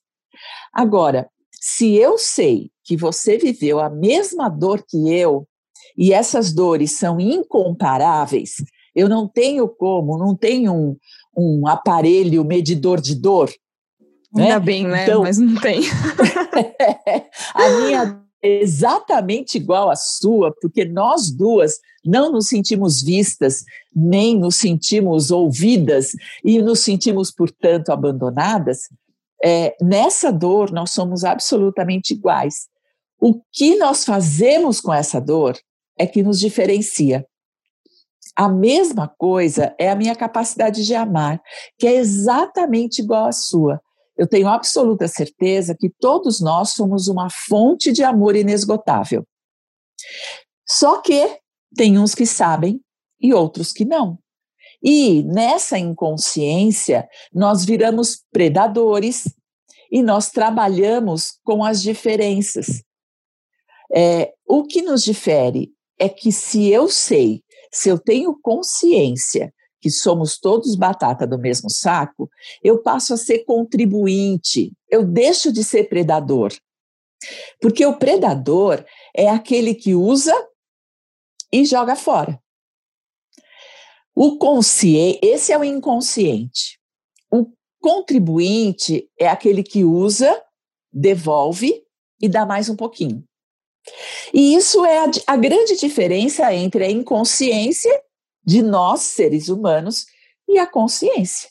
Agora, 0.74 1.30
se 1.52 1.94
eu 1.96 2.18
sei 2.18 2.72
que 2.84 2.98
você 2.98 3.38
viveu 3.38 3.80
a 3.80 3.90
mesma 3.90 4.50
dor 4.50 4.84
que 4.88 5.14
eu, 5.14 5.48
e 5.96 6.12
essas 6.12 6.54
dores 6.54 6.94
são 6.94 7.20
incomparáveis, 7.20 8.56
eu 9.00 9.10
não 9.10 9.27
tenho 9.27 9.68
como, 9.68 10.18
não 10.18 10.36
tenho 10.36 10.74
um, 10.74 10.98
um 11.38 11.68
aparelho 11.68 12.44
medidor 12.44 13.00
de 13.00 13.15
dor. 13.15 13.50
Né? 14.34 14.44
Ainda 14.44 14.60
bem, 14.60 14.88
né? 14.88 15.03
Então, 15.03 15.24
Mas 15.24 15.38
não 15.38 15.60
tem. 15.60 15.82
a 17.56 17.70
minha 17.82 18.22
é 18.41 18.62
exatamente 18.62 19.58
igual 19.58 19.89
à 19.89 19.96
sua, 19.96 20.53
porque 20.62 20.86
nós 20.86 21.29
duas 21.29 21.79
não 22.06 22.32
nos 22.32 22.48
sentimos 22.48 23.01
vistas, 23.01 23.63
nem 23.94 24.38
nos 24.38 24.56
sentimos 24.56 25.32
ouvidas 25.32 26.12
e 26.44 26.62
nos 26.62 26.79
sentimos, 26.79 27.32
portanto, 27.32 27.89
abandonadas. 27.89 28.84
É, 29.44 29.75
nessa 29.82 30.32
dor, 30.32 30.72
nós 30.72 30.91
somos 30.91 31.24
absolutamente 31.24 32.13
iguais. 32.13 32.68
O 33.22 33.41
que 33.51 33.75
nós 33.77 34.06
fazemos 34.06 34.79
com 34.79 34.94
essa 34.94 35.20
dor 35.20 35.58
é 35.98 36.08
que 36.08 36.24
nos 36.24 36.39
diferencia. 36.39 37.25
A 38.39 38.48
mesma 38.48 39.05
coisa 39.05 39.75
é 39.77 39.89
a 39.89 39.96
minha 39.98 40.15
capacidade 40.15 40.86
de 40.86 40.96
amar, 40.96 41.41
que 41.77 41.86
é 41.86 41.96
exatamente 41.96 43.01
igual 43.01 43.25
à 43.25 43.34
sua. 43.34 43.81
Eu 44.17 44.25
tenho 44.25 44.48
absoluta 44.48 45.10
certeza 45.10 45.75
que 45.77 45.89
todos 46.00 46.39
nós 46.39 46.69
somos 46.69 47.10
uma 47.10 47.27
fonte 47.29 47.91
de 47.91 48.01
amor 48.01 48.38
inesgotável. 48.38 49.27
Só 50.65 51.01
que 51.01 51.38
tem 51.75 52.00
uns 52.00 52.15
que 52.15 52.25
sabem 52.25 52.79
e 53.19 53.34
outros 53.34 53.74
que 53.74 53.84
não. 53.84 54.17
E 54.81 55.22
nessa 55.24 55.77
inconsciência, 55.77 57.10
nós 57.34 57.65
viramos 57.65 58.24
predadores 58.31 59.25
e 59.91 60.01
nós 60.01 60.31
trabalhamos 60.31 61.38
com 61.43 61.62
as 61.62 61.81
diferenças. 61.81 62.81
É, 63.93 64.31
o 64.48 64.63
que 64.63 64.81
nos 64.81 65.03
difere 65.03 65.74
é 66.00 66.08
que 66.08 66.31
se 66.31 66.69
eu 66.69 66.88
sei 66.88 67.43
se 67.72 67.90
eu 67.90 68.00
tenho 68.00 68.38
consciência 68.42 69.54
que 69.82 69.90
somos 69.90 70.38
todos 70.38 70.76
batata 70.76 71.26
do 71.26 71.40
mesmo 71.40 71.70
saco, 71.70 72.30
eu 72.64 72.82
passo 72.82 73.14
a 73.14 73.18
ser 73.18 73.46
contribuinte, 73.46 74.74
eu 74.90 75.06
deixo 75.06 75.52
de 75.52 75.64
ser 75.64 75.86
predador. 75.86 76.52
Porque 77.62 77.86
o 77.86 77.98
predador 77.98 78.84
é 79.16 79.30
aquele 79.30 79.74
que 79.74 79.96
usa 79.96 80.34
e 81.52 81.66
joga 81.66 81.96
fora. 81.96 82.42
O 84.16 84.38
consciente, 84.38 85.20
esse 85.24 85.52
é 85.52 85.58
o 85.58 85.64
inconsciente. 85.64 86.80
O 87.32 87.52
contribuinte 87.82 89.10
é 89.18 89.28
aquele 89.28 89.64
que 89.64 89.84
usa, 89.84 90.44
devolve 90.92 91.84
e 92.22 92.28
dá 92.28 92.46
mais 92.46 92.68
um 92.70 92.76
pouquinho. 92.76 93.24
E 94.34 94.56
isso 94.56 94.86
é 94.86 95.06
a, 95.06 95.12
a 95.28 95.38
grande 95.38 95.76
diferença 95.78 96.54
entre 96.54 96.84
a 96.84 96.92
inconsciência 96.92 97.92
de 98.44 98.62
nós, 98.62 99.02
seres 99.02 99.50
humanos, 99.50 100.06
e 100.48 100.58
a 100.58 100.66
consciência 100.66 101.50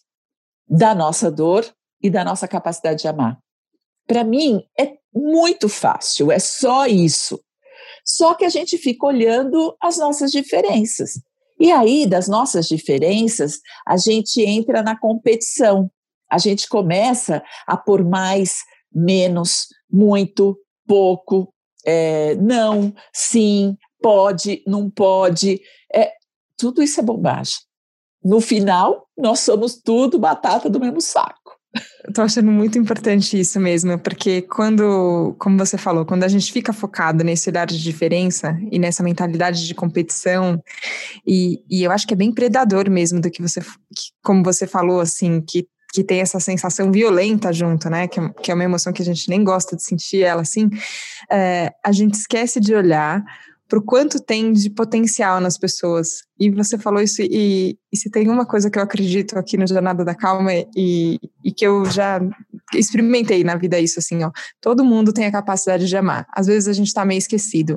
da 0.69 0.95
nossa 0.95 1.31
dor 1.31 1.65
e 2.03 2.11
da 2.11 2.25
nossa 2.25 2.47
capacidade 2.47 3.03
de 3.03 3.09
amar. 3.09 3.39
Para 4.07 4.25
mim, 4.25 4.63
é 4.79 4.97
muito 5.13 5.69
fácil, 5.69 6.31
é 6.31 6.39
só 6.39 6.87
isso. 6.87 7.41
Só 8.05 8.35
que 8.35 8.45
a 8.45 8.49
gente 8.49 8.79
fica 8.79 9.07
olhando 9.07 9.77
as 9.81 9.99
nossas 9.99 10.31
diferenças. 10.31 11.21
E 11.61 11.73
aí, 11.73 12.07
das 12.07 12.29
nossas 12.29 12.67
diferenças, 12.67 13.61
a 13.87 13.97
gente 13.97 14.41
entra 14.43 14.83
na 14.83 14.99
competição. 14.99 15.91
A 16.31 16.39
gente 16.39 16.69
começa 16.69 17.43
a 17.67 17.77
pôr 17.77 18.05
mais, 18.05 18.59
menos, 18.93 19.67
muito, 19.91 20.57
pouco, 20.87 21.53
é, 21.85 22.35
não, 22.37 22.93
sim, 23.13 23.77
pode, 24.01 24.63
não 24.67 24.91
pode. 24.91 25.61
É, 25.95 26.13
tudo 26.57 26.83
isso 26.83 27.01
é 27.01 27.03
bobagem. 27.03 27.55
No 28.23 28.41
final, 28.41 29.07
nós 29.17 29.41
somos 29.41 29.81
tudo 29.81 30.19
batata 30.19 30.69
do 30.69 30.81
mesmo 30.81 31.01
saco. 31.01 31.59
Estou 32.09 32.25
achando 32.25 32.51
muito 32.51 32.79
importante 32.79 33.39
isso 33.39 33.61
mesmo, 33.61 33.99
porque 33.99 34.43
quando, 34.43 35.37
como 35.39 35.59
você 35.59 35.77
falou, 35.77 36.05
quando 36.07 36.25
a 36.25 36.29
gente 36.29 36.51
fica 36.51 36.73
focado 36.73 37.23
nesse 37.23 37.51
olhar 37.51 37.67
de 37.67 37.81
diferença 37.81 38.59
e 38.73 38.79
nessa 38.79 39.03
mentalidade 39.03 39.67
de 39.67 39.75
competição, 39.75 40.61
e, 41.27 41.63
e 41.71 41.83
eu 41.85 41.93
acho 41.93 42.07
que 42.07 42.15
é 42.15 42.17
bem 42.17 42.33
predador 42.33 42.91
mesmo 42.91 43.21
do 43.21 43.31
que 43.31 43.43
você, 43.43 43.61
que, 43.61 44.11
como 44.23 44.43
você 44.43 44.67
falou, 44.67 45.01
assim, 45.01 45.41
que 45.41 45.69
que 45.92 46.04
tem 46.04 46.21
essa 46.21 46.38
sensação 46.38 46.92
violenta 46.92 47.52
junto, 47.52 47.88
né? 47.88 48.07
Que, 48.07 48.21
é, 48.21 48.28
que 48.42 48.50
é 48.50 48.54
uma 48.54 48.64
emoção 48.64 48.92
que 48.92 49.02
a 49.02 49.04
gente 49.04 49.28
nem 49.28 49.42
gosta 49.42 49.76
de 49.76 49.83
sentir 49.83 50.23
ela 50.23 50.42
assim, 50.42 50.68
é, 51.30 51.73
a 51.85 51.92
gente 51.92 52.14
esquece 52.14 52.61
de 52.61 52.75
olhar 52.75 53.25
para 53.68 53.78
o 53.78 53.83
quanto 53.83 54.18
tem 54.18 54.50
de 54.50 54.71
potencial 54.71 55.40
nas 55.40 55.59
pessoas. 55.59 56.23
E 56.40 56.50
você 56.50 56.78
falou 56.78 57.02
isso, 57.02 57.21
e, 57.21 57.76
e, 57.92 57.97
se 57.97 58.11
tem 58.11 58.28
uma 58.28 58.47
coisa 58.47 58.71
que 58.71 58.78
eu 58.78 58.83
acredito 58.83 59.38
aqui 59.38 59.59
no 59.59 59.66
Jornada 59.66 60.04
da 60.04 60.14
Calma 60.14 60.50
e, 60.75 61.21
e 61.45 61.52
que 61.52 61.66
eu 61.66 61.85
já 61.85 62.18
experimentei 62.75 63.45
na 63.45 63.57
vida 63.57 63.78
isso, 63.78 63.99
assim, 63.99 64.25
ó, 64.25 64.30
todo 64.59 64.85
mundo 64.85 65.12
tem 65.12 65.26
a 65.26 65.33
capacidade 65.33 65.87
de 65.87 65.97
amar. 65.97 66.26
Às 66.35 66.47
vezes 66.47 66.66
a 66.66 66.73
gente 66.73 66.87
está 66.87 67.04
meio 67.04 67.18
esquecido. 67.18 67.76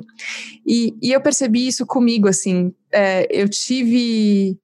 E, 0.66 0.94
e 1.02 1.12
eu 1.12 1.20
percebi 1.20 1.66
isso 1.66 1.84
comigo, 1.84 2.26
assim, 2.26 2.72
é, 2.90 3.26
eu 3.30 3.46
tive 3.48 4.58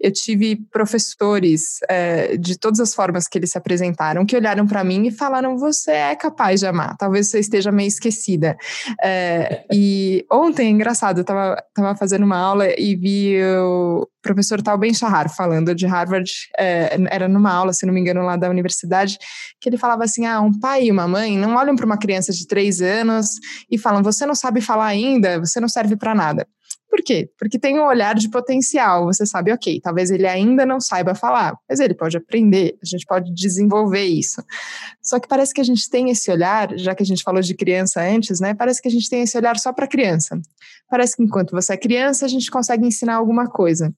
eu 0.00 0.12
tive 0.12 0.56
professores 0.70 1.78
é, 1.88 2.36
de 2.36 2.58
todas 2.58 2.80
as 2.80 2.94
formas 2.94 3.26
que 3.26 3.38
eles 3.38 3.50
se 3.50 3.58
apresentaram 3.58 4.26
que 4.26 4.36
olharam 4.36 4.66
para 4.66 4.84
mim 4.84 5.06
e 5.06 5.10
falaram: 5.10 5.56
você 5.56 5.92
é 5.92 6.16
capaz 6.16 6.60
de 6.60 6.66
amar, 6.66 6.96
talvez 6.96 7.30
você 7.30 7.40
esteja 7.40 7.72
meio 7.72 7.88
esquecida. 7.88 8.56
É, 9.02 9.64
e 9.72 10.24
ontem, 10.30 10.70
engraçado, 10.70 11.18
eu 11.18 11.22
estava 11.22 11.62
tava 11.74 11.96
fazendo 11.96 12.24
uma 12.24 12.38
aula 12.38 12.68
e 12.78 12.94
vi 12.96 13.42
o 13.42 14.08
professor 14.22 14.60
Tal 14.60 14.76
Ben 14.76 14.92
Shahar 14.92 15.34
falando 15.34 15.74
de 15.74 15.86
Harvard, 15.86 16.30
é, 16.58 16.96
era 17.10 17.28
numa 17.28 17.52
aula, 17.52 17.72
se 17.72 17.86
não 17.86 17.94
me 17.94 18.00
engano, 18.00 18.22
lá 18.22 18.36
da 18.36 18.50
universidade, 18.50 19.18
que 19.60 19.68
ele 19.68 19.78
falava 19.78 20.04
assim: 20.04 20.26
ah, 20.26 20.40
um 20.40 20.58
pai 20.58 20.84
e 20.84 20.90
uma 20.90 21.08
mãe 21.08 21.38
não 21.38 21.54
olham 21.56 21.76
para 21.76 21.86
uma 21.86 21.98
criança 21.98 22.32
de 22.32 22.46
três 22.46 22.82
anos 22.82 23.30
e 23.70 23.78
falam: 23.78 24.02
você 24.02 24.26
não 24.26 24.34
sabe 24.34 24.60
falar 24.60 24.86
ainda, 24.86 25.38
você 25.40 25.60
não 25.60 25.68
serve 25.68 25.96
para 25.96 26.14
nada. 26.14 26.46
Por 26.96 27.04
quê? 27.04 27.28
Porque 27.38 27.58
tem 27.58 27.78
um 27.78 27.84
olhar 27.84 28.14
de 28.14 28.26
potencial. 28.30 29.04
Você 29.04 29.26
sabe, 29.26 29.52
ok, 29.52 29.78
talvez 29.82 30.10
ele 30.10 30.26
ainda 30.26 30.64
não 30.64 30.80
saiba 30.80 31.14
falar, 31.14 31.54
mas 31.68 31.78
ele 31.78 31.92
pode 31.92 32.16
aprender, 32.16 32.74
a 32.82 32.86
gente 32.86 33.04
pode 33.04 33.34
desenvolver 33.34 34.04
isso. 34.04 34.42
Só 35.02 35.20
que 35.20 35.28
parece 35.28 35.52
que 35.52 35.60
a 35.60 35.64
gente 35.64 35.90
tem 35.90 36.08
esse 36.08 36.30
olhar, 36.30 36.74
já 36.78 36.94
que 36.94 37.02
a 37.02 37.06
gente 37.06 37.22
falou 37.22 37.42
de 37.42 37.54
criança 37.54 38.00
antes, 38.00 38.40
né? 38.40 38.54
Parece 38.54 38.80
que 38.80 38.88
a 38.88 38.90
gente 38.90 39.10
tem 39.10 39.20
esse 39.20 39.36
olhar 39.36 39.58
só 39.58 39.74
para 39.74 39.86
criança. 39.86 40.40
Parece 40.88 41.16
que 41.16 41.22
enquanto 41.22 41.50
você 41.50 41.74
é 41.74 41.76
criança, 41.76 42.24
a 42.24 42.28
gente 42.28 42.50
consegue 42.50 42.86
ensinar 42.86 43.16
alguma 43.16 43.46
coisa. 43.46 43.94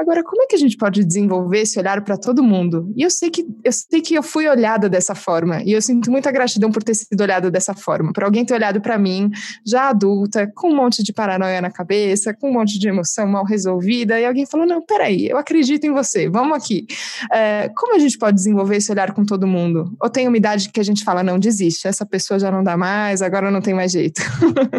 Agora, 0.00 0.24
como 0.24 0.42
é 0.42 0.46
que 0.46 0.56
a 0.56 0.58
gente 0.58 0.78
pode 0.78 1.04
desenvolver 1.04 1.60
esse 1.60 1.78
olhar 1.78 2.02
para 2.02 2.16
todo 2.16 2.42
mundo? 2.42 2.90
E 2.96 3.02
eu 3.02 3.10
sei 3.10 3.28
que 3.28 3.46
eu 3.62 3.70
sei 3.70 4.00
que 4.00 4.14
eu 4.14 4.22
fui 4.22 4.48
olhada 4.48 4.88
dessa 4.88 5.14
forma, 5.14 5.62
e 5.62 5.72
eu 5.72 5.82
sinto 5.82 6.10
muita 6.10 6.32
gratidão 6.32 6.72
por 6.72 6.82
ter 6.82 6.94
sido 6.94 7.20
olhada 7.20 7.50
dessa 7.50 7.74
forma, 7.74 8.10
por 8.10 8.24
alguém 8.24 8.42
ter 8.42 8.54
olhado 8.54 8.80
para 8.80 8.96
mim, 8.96 9.30
já 9.64 9.90
adulta, 9.90 10.50
com 10.56 10.70
um 10.70 10.74
monte 10.74 11.02
de 11.02 11.12
paranoia 11.12 11.60
na 11.60 11.70
cabeça, 11.70 12.32
com 12.32 12.48
um 12.48 12.52
monte 12.54 12.78
de 12.78 12.88
emoção 12.88 13.26
mal 13.26 13.44
resolvida, 13.44 14.18
e 14.18 14.24
alguém 14.24 14.46
falou: 14.46 14.66
não, 14.66 14.80
peraí, 14.80 15.28
eu 15.28 15.36
acredito 15.36 15.84
em 15.84 15.92
você, 15.92 16.30
vamos 16.30 16.56
aqui. 16.56 16.86
É, 17.30 17.68
como 17.76 17.94
a 17.94 17.98
gente 17.98 18.16
pode 18.16 18.36
desenvolver 18.36 18.76
esse 18.76 18.90
olhar 18.90 19.12
com 19.12 19.22
todo 19.22 19.46
mundo? 19.46 19.94
Ou 20.00 20.08
tem 20.08 20.26
uma 20.26 20.36
idade 20.38 20.70
que 20.70 20.80
a 20.80 20.84
gente 20.84 21.04
fala: 21.04 21.22
não, 21.22 21.38
desiste, 21.38 21.86
essa 21.86 22.06
pessoa 22.06 22.40
já 22.40 22.50
não 22.50 22.64
dá 22.64 22.74
mais, 22.74 23.20
agora 23.20 23.50
não 23.50 23.60
tem 23.60 23.74
mais 23.74 23.92
jeito? 23.92 24.22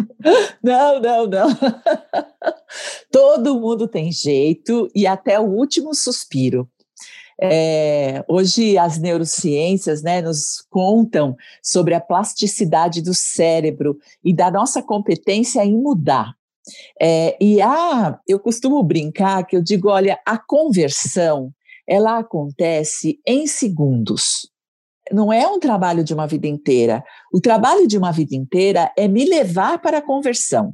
não, 0.60 1.00
não, 1.00 1.28
não. 1.28 1.48
todo 3.10 3.58
mundo 3.58 3.88
tem 3.88 4.10
jeito 4.10 4.88
e 4.94 5.06
até 5.06 5.38
o 5.38 5.44
último 5.44 5.94
suspiro. 5.94 6.68
É, 7.40 8.24
hoje 8.28 8.78
as 8.78 8.98
neurociências 8.98 10.02
né, 10.02 10.22
nos 10.22 10.64
contam 10.70 11.36
sobre 11.62 11.94
a 11.94 12.00
plasticidade 12.00 13.02
do 13.02 13.12
cérebro 13.12 13.98
e 14.24 14.32
da 14.32 14.50
nossa 14.50 14.82
competência 14.82 15.64
em 15.64 15.76
mudar. 15.76 16.34
É, 17.00 17.36
e 17.40 17.60
a, 17.60 18.18
eu 18.28 18.38
costumo 18.38 18.82
brincar 18.82 19.44
que 19.44 19.56
eu 19.56 19.62
digo, 19.62 19.88
olha, 19.88 20.20
a 20.24 20.38
conversão 20.38 21.52
ela 21.86 22.18
acontece 22.18 23.18
em 23.26 23.46
segundos. 23.46 24.48
Não 25.10 25.32
é 25.32 25.46
um 25.46 25.58
trabalho 25.58 26.04
de 26.04 26.14
uma 26.14 26.26
vida 26.26 26.46
inteira. 26.46 27.02
O 27.32 27.40
trabalho 27.40 27.88
de 27.88 27.98
uma 27.98 28.12
vida 28.12 28.36
inteira 28.36 28.92
é 28.96 29.08
me 29.08 29.24
levar 29.24 29.80
para 29.80 29.98
a 29.98 30.02
conversão. 30.02 30.72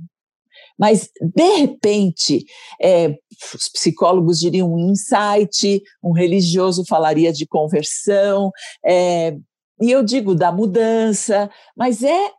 Mas, 0.79 1.11
de 1.21 1.57
repente, 1.57 2.45
é, 2.81 3.15
os 3.55 3.69
psicólogos 3.69 4.39
diriam 4.39 4.73
um 4.73 4.91
insight, 4.91 5.83
um 6.03 6.13
religioso 6.13 6.85
falaria 6.87 7.33
de 7.33 7.47
conversão, 7.47 8.51
é, 8.85 9.37
e 9.81 9.91
eu 9.91 10.03
digo 10.03 10.35
da 10.35 10.51
mudança, 10.51 11.51
mas 11.77 12.03
é, 12.03 12.31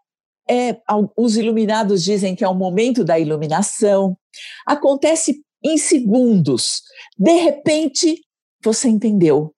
é, 0.50 0.78
os 1.16 1.38
iluminados 1.38 2.04
dizem 2.04 2.36
que 2.36 2.44
é 2.44 2.50
o 2.50 2.56
momento 2.56 3.04
da 3.04 3.20
iluminação. 3.20 4.18
Acontece 4.66 5.42
em 5.64 5.78
segundos. 5.78 6.82
De 7.18 7.34
repente, 7.34 8.20
você 8.64 8.90
entendeu. 8.90 9.54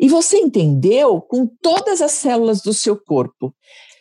E 0.00 0.08
você 0.08 0.38
entendeu 0.38 1.20
com 1.20 1.46
todas 1.60 2.00
as 2.00 2.12
células 2.12 2.62
do 2.62 2.72
seu 2.72 2.98
corpo. 2.98 3.54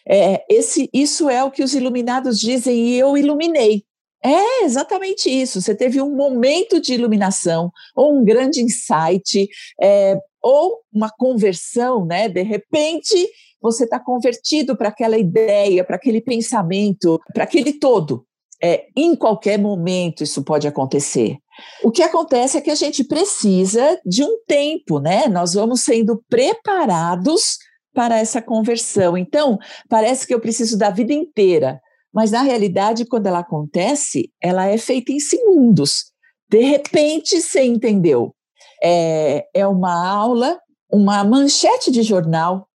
É, 0.07 0.45
esse, 0.49 0.89
isso 0.93 1.29
é 1.29 1.43
o 1.43 1.51
que 1.51 1.63
os 1.63 1.73
iluminados 1.73 2.39
dizem, 2.39 2.87
e 2.87 2.97
eu 2.97 3.17
iluminei. 3.17 3.83
É 4.23 4.63
exatamente 4.63 5.29
isso. 5.29 5.61
Você 5.61 5.75
teve 5.75 6.01
um 6.01 6.15
momento 6.15 6.81
de 6.81 6.93
iluminação, 6.93 7.71
ou 7.95 8.17
um 8.17 8.23
grande 8.23 8.61
insight, 8.61 9.47
é, 9.81 10.17
ou 10.41 10.79
uma 10.91 11.09
conversão, 11.09 12.05
né? 12.05 12.27
De 12.27 12.41
repente, 12.41 13.29
você 13.61 13.83
está 13.83 13.99
convertido 13.99 14.75
para 14.75 14.89
aquela 14.89 15.17
ideia, 15.17 15.83
para 15.83 15.95
aquele 15.95 16.21
pensamento, 16.21 17.19
para 17.33 17.43
aquele 17.43 17.73
todo. 17.73 18.25
É, 18.61 18.87
em 18.95 19.15
qualquer 19.15 19.59
momento 19.59 20.23
isso 20.23 20.43
pode 20.43 20.67
acontecer. 20.67 21.37
O 21.83 21.91
que 21.91 22.01
acontece 22.01 22.57
é 22.57 22.61
que 22.61 22.71
a 22.71 22.75
gente 22.75 23.03
precisa 23.03 23.99
de 24.03 24.23
um 24.23 24.39
tempo, 24.47 24.99
né? 24.99 25.27
Nós 25.27 25.53
vamos 25.53 25.81
sendo 25.81 26.23
preparados 26.27 27.57
para 27.93 28.17
essa 28.17 28.41
conversão. 28.41 29.17
Então, 29.17 29.57
parece 29.89 30.25
que 30.25 30.33
eu 30.33 30.39
preciso 30.39 30.77
da 30.77 30.89
vida 30.89 31.13
inteira, 31.13 31.79
mas 32.13 32.31
na 32.31 32.41
realidade, 32.41 33.05
quando 33.05 33.27
ela 33.27 33.39
acontece, 33.39 34.31
ela 34.41 34.65
é 34.65 34.77
feita 34.77 35.11
em 35.11 35.19
segundos. 35.19 36.11
De 36.49 36.61
repente, 36.61 37.41
você 37.41 37.63
entendeu. 37.63 38.33
É, 38.81 39.45
é 39.53 39.67
uma 39.67 40.07
aula, 40.07 40.59
uma 40.91 41.23
manchete 41.23 41.91
de 41.91 42.03
jornal, 42.03 42.67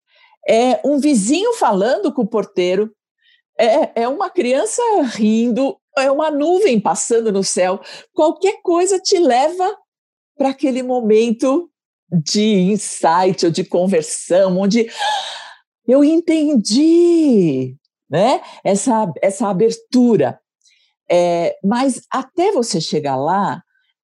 é 0.48 0.80
um 0.84 0.98
vizinho 0.98 1.52
falando 1.54 2.12
com 2.12 2.22
o 2.22 2.28
porteiro, 2.28 2.90
é, 3.58 4.02
é 4.02 4.08
uma 4.08 4.30
criança 4.30 4.82
rindo, 5.12 5.76
é 5.96 6.10
uma 6.10 6.30
nuvem 6.30 6.80
passando 6.80 7.30
no 7.30 7.44
céu. 7.44 7.80
Qualquer 8.14 8.60
coisa 8.62 8.98
te 8.98 9.18
leva 9.18 9.76
para 10.36 10.48
aquele 10.48 10.82
momento 10.82 11.70
de 12.10 12.72
insight 12.72 13.44
ou 13.44 13.52
de 13.52 13.62
conversão, 13.62 14.58
onde 14.58 14.90
eu 15.86 16.02
entendi, 16.02 17.76
né? 18.10 18.40
Essa, 18.64 19.10
essa 19.22 19.48
abertura. 19.48 20.38
É, 21.10 21.56
mas 21.64 22.02
até 22.10 22.52
você 22.52 22.80
chegar 22.80 23.16
lá, 23.16 23.62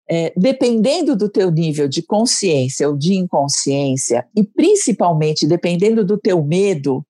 é, 0.08 0.32
dependendo 0.36 1.16
do 1.16 1.28
teu 1.28 1.50
nível 1.50 1.88
de 1.88 2.02
consciência 2.02 2.88
ou 2.88 2.96
de 2.96 3.14
inconsciência, 3.14 4.26
e 4.36 4.44
principalmente 4.44 5.46
dependendo 5.46 6.04
do 6.04 6.18
teu 6.18 6.42
medo, 6.44 7.04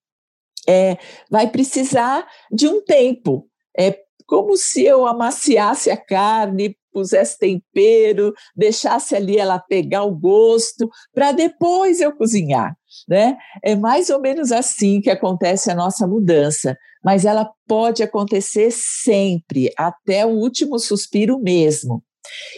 é, 0.67 0.97
vai 1.31 1.49
precisar 1.49 2.27
de 2.51 2.67
um 2.67 2.83
tempo. 2.83 3.47
É 3.79 3.99
como 4.27 4.57
se 4.57 4.85
eu 4.85 5.07
amaciasse 5.07 5.91
a 5.91 5.97
carne, 5.97 6.77
pusesse 6.97 7.39
tempero, 7.39 8.33
deixasse 8.57 9.15
ali 9.15 9.37
ela 9.37 9.59
pegar 9.59 10.05
o 10.05 10.17
gosto, 10.17 10.89
para 11.13 11.33
depois 11.33 12.01
eu 12.01 12.17
cozinhar. 12.17 12.75
Né? 13.09 13.37
É 13.63 13.75
mais 13.77 14.09
ou 14.09 14.21
menos 14.21 14.51
assim 14.53 15.01
que 15.01 15.11
acontece 15.11 15.71
a 15.71 15.75
nossa 15.75 16.07
mudança, 16.07 16.77
mas 17.05 17.25
ela 17.25 17.51
pode 17.67 18.03
acontecer 18.03 18.71
sempre, 18.71 19.71
até 19.77 20.25
o 20.25 20.31
último 20.31 20.79
suspiro 20.79 21.39
mesmo. 21.39 22.03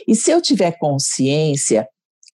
E 0.07 0.15
se 0.15 0.31
eu 0.31 0.41
tiver 0.41 0.79
consciência 0.79 1.89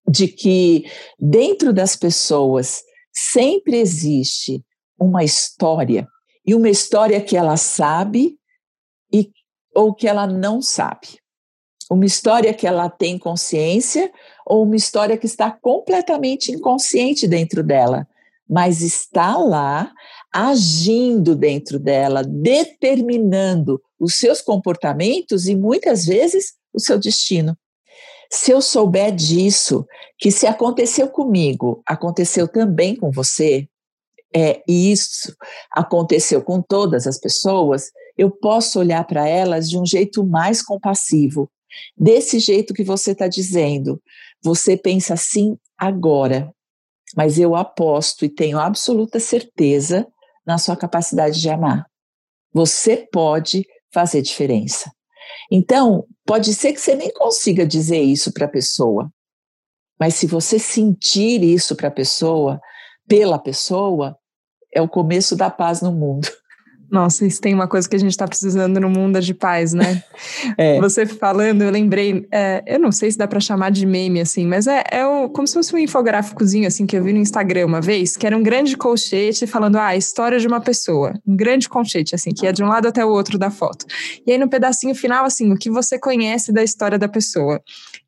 de 0.06 0.28
que 0.28 0.84
dentro 1.18 1.72
das 1.72 1.96
pessoas 1.96 2.82
sempre 3.12 3.78
existe 3.78 4.62
uma 5.00 5.24
história, 5.24 6.06
e 6.46 6.54
uma 6.54 6.68
história 6.68 7.20
que 7.20 7.36
ela 7.36 7.56
sabe 7.56 8.38
e, 9.12 9.30
ou 9.74 9.94
que 9.94 10.06
ela 10.06 10.26
não 10.26 10.60
sabe. 10.60 11.18
Uma 11.90 12.06
história 12.06 12.54
que 12.54 12.66
ela 12.66 12.88
tem 12.88 13.18
consciência 13.18 14.10
ou 14.46 14.64
uma 14.64 14.76
história 14.76 15.16
que 15.16 15.26
está 15.26 15.50
completamente 15.50 16.50
inconsciente 16.50 17.28
dentro 17.28 17.62
dela, 17.62 18.06
mas 18.48 18.80
está 18.80 19.36
lá 19.36 19.92
agindo 20.32 21.36
dentro 21.36 21.78
dela, 21.78 22.22
determinando 22.24 23.80
os 24.00 24.16
seus 24.16 24.40
comportamentos 24.40 25.46
e 25.46 25.54
muitas 25.54 26.04
vezes 26.04 26.54
o 26.72 26.80
seu 26.80 26.98
destino. 26.98 27.56
Se 28.30 28.50
eu 28.50 28.60
souber 28.60 29.14
disso, 29.14 29.86
que 30.18 30.30
se 30.30 30.46
aconteceu 30.46 31.08
comigo, 31.08 31.82
aconteceu 31.86 32.48
também 32.48 32.96
com 32.96 33.10
você, 33.10 33.68
é, 34.34 34.60
isso 34.66 35.32
aconteceu 35.70 36.42
com 36.42 36.60
todas 36.60 37.06
as 37.06 37.18
pessoas, 37.18 37.92
eu 38.18 38.30
posso 38.30 38.80
olhar 38.80 39.04
para 39.06 39.28
elas 39.28 39.70
de 39.70 39.78
um 39.78 39.86
jeito 39.86 40.26
mais 40.26 40.60
compassivo. 40.60 41.48
Desse 41.96 42.38
jeito 42.38 42.74
que 42.74 42.84
você 42.84 43.12
está 43.12 43.28
dizendo. 43.28 44.00
Você 44.42 44.76
pensa 44.76 45.14
assim 45.14 45.56
agora, 45.78 46.52
mas 47.16 47.38
eu 47.38 47.54
aposto 47.54 48.24
e 48.24 48.28
tenho 48.28 48.58
absoluta 48.58 49.18
certeza 49.18 50.06
na 50.46 50.58
sua 50.58 50.76
capacidade 50.76 51.40
de 51.40 51.48
amar. 51.48 51.87
Você 52.52 53.08
pode 53.10 53.66
fazer 53.92 54.22
diferença. 54.22 54.90
Então, 55.50 56.04
pode 56.26 56.52
ser 56.54 56.72
que 56.72 56.80
você 56.80 56.94
nem 56.94 57.12
consiga 57.12 57.66
dizer 57.66 58.00
isso 58.00 58.32
para 58.32 58.46
a 58.46 58.50
pessoa, 58.50 59.10
mas 59.98 60.14
se 60.14 60.26
você 60.26 60.58
sentir 60.58 61.42
isso 61.42 61.76
para 61.76 61.88
a 61.88 61.92
pessoa, 61.92 62.60
pela 63.06 63.38
pessoa, 63.38 64.16
é 64.72 64.82
o 64.82 64.88
começo 64.88 65.37
da 65.37 65.50
paz 65.50 65.80
no 65.80 65.92
mundo. 65.92 66.28
Nossa, 66.90 67.26
isso 67.26 67.40
tem 67.40 67.54
uma 67.54 67.66
coisa 67.66 67.88
que 67.88 67.96
a 67.96 67.98
gente 67.98 68.10
está 68.10 68.26
precisando 68.26 68.78
no 68.78 68.88
mundo 68.88 69.20
de 69.20 69.34
paz, 69.34 69.72
né? 69.72 70.02
é. 70.56 70.78
Você 70.80 71.06
falando, 71.06 71.62
eu 71.62 71.70
lembrei, 71.70 72.26
é, 72.30 72.62
eu 72.66 72.78
não 72.78 72.92
sei 72.92 73.10
se 73.10 73.18
dá 73.18 73.26
para 73.26 73.40
chamar 73.40 73.70
de 73.70 73.86
meme 73.86 74.20
assim, 74.20 74.46
mas 74.46 74.66
é, 74.66 74.84
é 74.90 75.06
o, 75.06 75.28
como 75.28 75.46
se 75.46 75.54
fosse 75.54 75.74
um 75.74 75.78
infográficozinho 75.78 76.66
assim 76.66 76.86
que 76.86 76.96
eu 76.96 77.02
vi 77.02 77.12
no 77.12 77.18
Instagram 77.18 77.66
uma 77.66 77.80
vez, 77.80 78.16
que 78.16 78.26
era 78.26 78.36
um 78.36 78.42
grande 78.42 78.76
colchete 78.76 79.46
falando 79.46 79.76
ah, 79.76 79.88
a 79.88 79.96
história 79.96 80.38
de 80.38 80.46
uma 80.46 80.60
pessoa, 80.60 81.12
um 81.26 81.36
grande 81.36 81.68
colchete 81.68 82.14
assim, 82.14 82.30
que 82.30 82.46
é 82.46 82.52
de 82.52 82.62
um 82.62 82.68
lado 82.68 82.86
até 82.86 83.04
o 83.04 83.08
outro 83.08 83.38
da 83.38 83.50
foto. 83.50 83.86
E 84.26 84.32
aí 84.32 84.38
no 84.38 84.48
pedacinho 84.48 84.94
final 84.94 85.24
assim, 85.24 85.52
o 85.52 85.56
que 85.56 85.70
você 85.70 85.98
conhece 85.98 86.52
da 86.52 86.62
história 86.62 86.98
da 86.98 87.08
pessoa. 87.08 87.60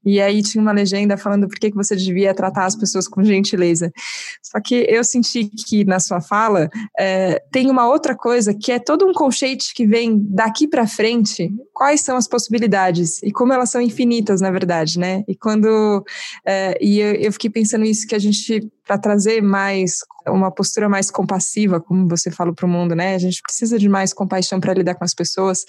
E 0.04 0.20
aí 0.20 0.40
tinha 0.40 0.62
uma 0.62 0.70
legenda 0.70 1.16
falando 1.16 1.48
por 1.48 1.58
que, 1.58 1.70
que 1.70 1.76
você 1.76 1.96
devia 1.96 2.32
tratar 2.32 2.64
as 2.66 2.76
pessoas 2.76 3.08
com 3.08 3.24
gentileza. 3.24 3.92
Só 4.40 4.60
que 4.60 4.86
eu 4.88 5.02
senti 5.02 5.50
que 5.66 5.84
na 5.84 5.98
sua 5.98 6.20
fala 6.20 6.70
é, 6.96 7.42
tem 7.50 7.68
uma 7.68 7.88
outra 7.88 8.14
coisa 8.14 8.54
que 8.54 8.65
é 8.72 8.78
todo 8.78 9.06
um 9.06 9.12
colchete 9.12 9.74
que 9.74 9.86
vem 9.86 10.18
daqui 10.30 10.66
para 10.66 10.86
frente. 10.86 11.50
Quais 11.72 12.00
são 12.00 12.16
as 12.16 12.26
possibilidades 12.26 13.22
e 13.22 13.30
como 13.30 13.52
elas 13.52 13.70
são 13.70 13.80
infinitas, 13.80 14.40
na 14.40 14.50
verdade, 14.50 14.98
né? 14.98 15.24
E 15.28 15.34
quando 15.34 16.04
é, 16.44 16.76
e 16.80 17.00
eu, 17.00 17.14
eu 17.14 17.32
fiquei 17.32 17.50
pensando 17.50 17.84
isso 17.84 18.06
que 18.06 18.14
a 18.14 18.18
gente 18.18 18.68
para 18.86 18.96
trazer 18.96 19.42
mais 19.42 19.98
uma 20.28 20.50
postura 20.50 20.88
mais 20.88 21.10
compassiva, 21.10 21.80
como 21.80 22.08
você 22.08 22.30
falou 22.30 22.54
para 22.54 22.66
o 22.66 22.68
mundo, 22.68 22.94
né? 22.94 23.14
A 23.14 23.18
gente 23.18 23.42
precisa 23.42 23.78
de 23.78 23.88
mais 23.88 24.12
compaixão 24.12 24.60
para 24.60 24.74
lidar 24.74 24.94
com 24.94 25.04
as 25.04 25.12
pessoas. 25.12 25.64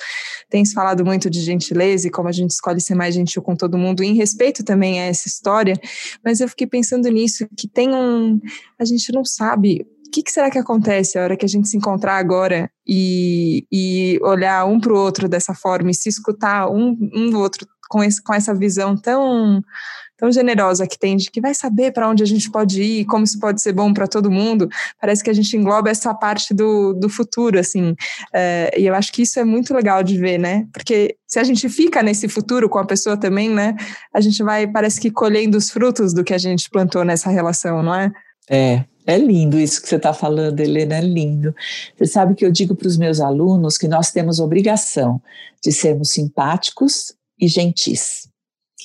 Tem 0.50 0.64
se 0.64 0.74
falado 0.74 1.04
muito 1.04 1.30
de 1.30 1.42
gentileza 1.42 2.08
e 2.08 2.12
como 2.12 2.30
a 2.30 2.32
gente 2.32 2.52
escolhe 2.52 2.80
ser 2.80 2.96
mais 2.96 3.16
gentil 3.16 3.42
com 3.42 3.56
todo 3.56 3.78
mundo, 3.78 4.04
em 4.04 4.16
respeito 4.16 4.64
também 4.64 5.00
a 5.02 5.06
essa 5.06 5.28
história. 5.28 5.76
Mas 6.24 6.40
eu 6.40 6.48
fiquei 6.48 6.68
pensando 6.68 7.10
nisso, 7.10 7.48
que 7.58 7.68
tem 7.68 7.90
um. 7.94 8.40
A 8.80 8.86
gente 8.86 9.12
não 9.12 9.26
sabe 9.26 9.86
o 10.08 10.12
que, 10.12 10.24
que, 10.24 10.32
será 10.32 10.50
que 10.50 10.58
acontece 10.58 11.18
a 11.18 11.24
hora 11.24 11.38
que 11.38 11.46
a 11.46 11.50
gente 11.50 11.68
se 11.68 11.78
encontrar 11.78 12.18
agora 12.18 12.70
e, 12.88 13.66
e 13.72 14.20
olhar 14.22 14.66
um 14.66 14.80
para 14.80 14.94
o 14.94 14.98
outro 14.98 15.28
dessa 15.28 15.54
forma 15.54 15.92
e 15.92 15.94
se 15.94 16.10
escutar 16.10 16.70
um, 16.70 16.98
um 17.14 17.30
do 17.30 17.40
outro 17.40 17.68
com, 17.90 18.04
esse, 18.04 18.22
com 18.22 18.34
essa 18.34 18.54
visão 18.54 18.96
tão 18.96 19.62
tão 20.18 20.32
generosa 20.32 20.88
que 20.88 20.98
tem 20.98 21.16
de 21.16 21.30
que 21.30 21.40
vai 21.40 21.54
saber 21.54 21.94
para 21.94 22.10
onde 22.10 22.24
a 22.24 22.26
gente 22.26 22.50
pode 22.50 22.82
ir, 22.82 23.06
como 23.06 23.24
isso 23.24 23.40
pode 23.40 23.62
ser 23.62 23.72
bom 23.72 23.94
para 23.94 24.08
todo 24.08 24.32
mundo, 24.32 24.68
parece 25.00 25.24
que 25.24 25.30
a 25.30 25.34
gente 25.34 25.56
engloba 25.56 25.92
essa 25.92 26.14
parte 26.14 26.54
do, 26.56 26.94
do 26.94 27.08
futuro, 27.08 27.60
assim. 27.60 27.96
É, 28.34 28.74
e 28.76 28.88
eu 28.88 28.96
acho 28.96 29.14
que 29.14 29.22
isso 29.22 29.40
é 29.40 29.44
muito 29.44 29.74
legal 29.74 30.02
de 30.02 30.18
ver, 30.18 30.40
né? 30.40 30.68
Porque 30.74 31.16
se 31.28 31.38
a 31.38 31.44
gente 31.44 31.70
fica 31.70 32.02
nesse 32.02 32.28
futuro 32.28 32.68
com 32.68 32.80
a 32.80 32.86
pessoa 32.86 33.16
também, 33.16 33.50
né? 33.50 33.76
A 34.12 34.20
gente 34.20 34.42
vai, 34.42 34.66
parece 34.66 35.00
que 35.00 35.12
colhendo 35.12 35.56
os 35.56 35.70
frutos 35.70 36.14
do 36.14 36.24
que 36.24 36.34
a 36.34 36.40
gente 36.40 36.68
plantou 36.68 37.06
nessa 37.06 37.30
relação, 37.30 37.84
não 37.84 37.94
é? 37.94 38.12
É, 38.50 38.84
é 39.06 39.18
lindo 39.18 39.60
isso 39.60 39.82
que 39.82 39.88
você 39.88 39.96
está 39.96 40.14
falando, 40.14 40.60
Helena, 40.60 40.98
é 40.98 41.02
lindo. 41.02 41.54
Você 41.98 42.06
sabe 42.06 42.36
que 42.36 42.46
eu 42.46 42.52
digo 42.52 42.76
para 42.76 42.88
os 42.88 42.98
meus 42.98 43.20
alunos 43.20 43.78
que 43.78 43.88
nós 43.88 44.12
temos 44.12 44.40
obrigação 44.40 45.22
de 45.64 45.72
sermos 45.72 46.12
simpáticos 46.12 47.14
e 47.40 47.48
gentis 47.48 48.28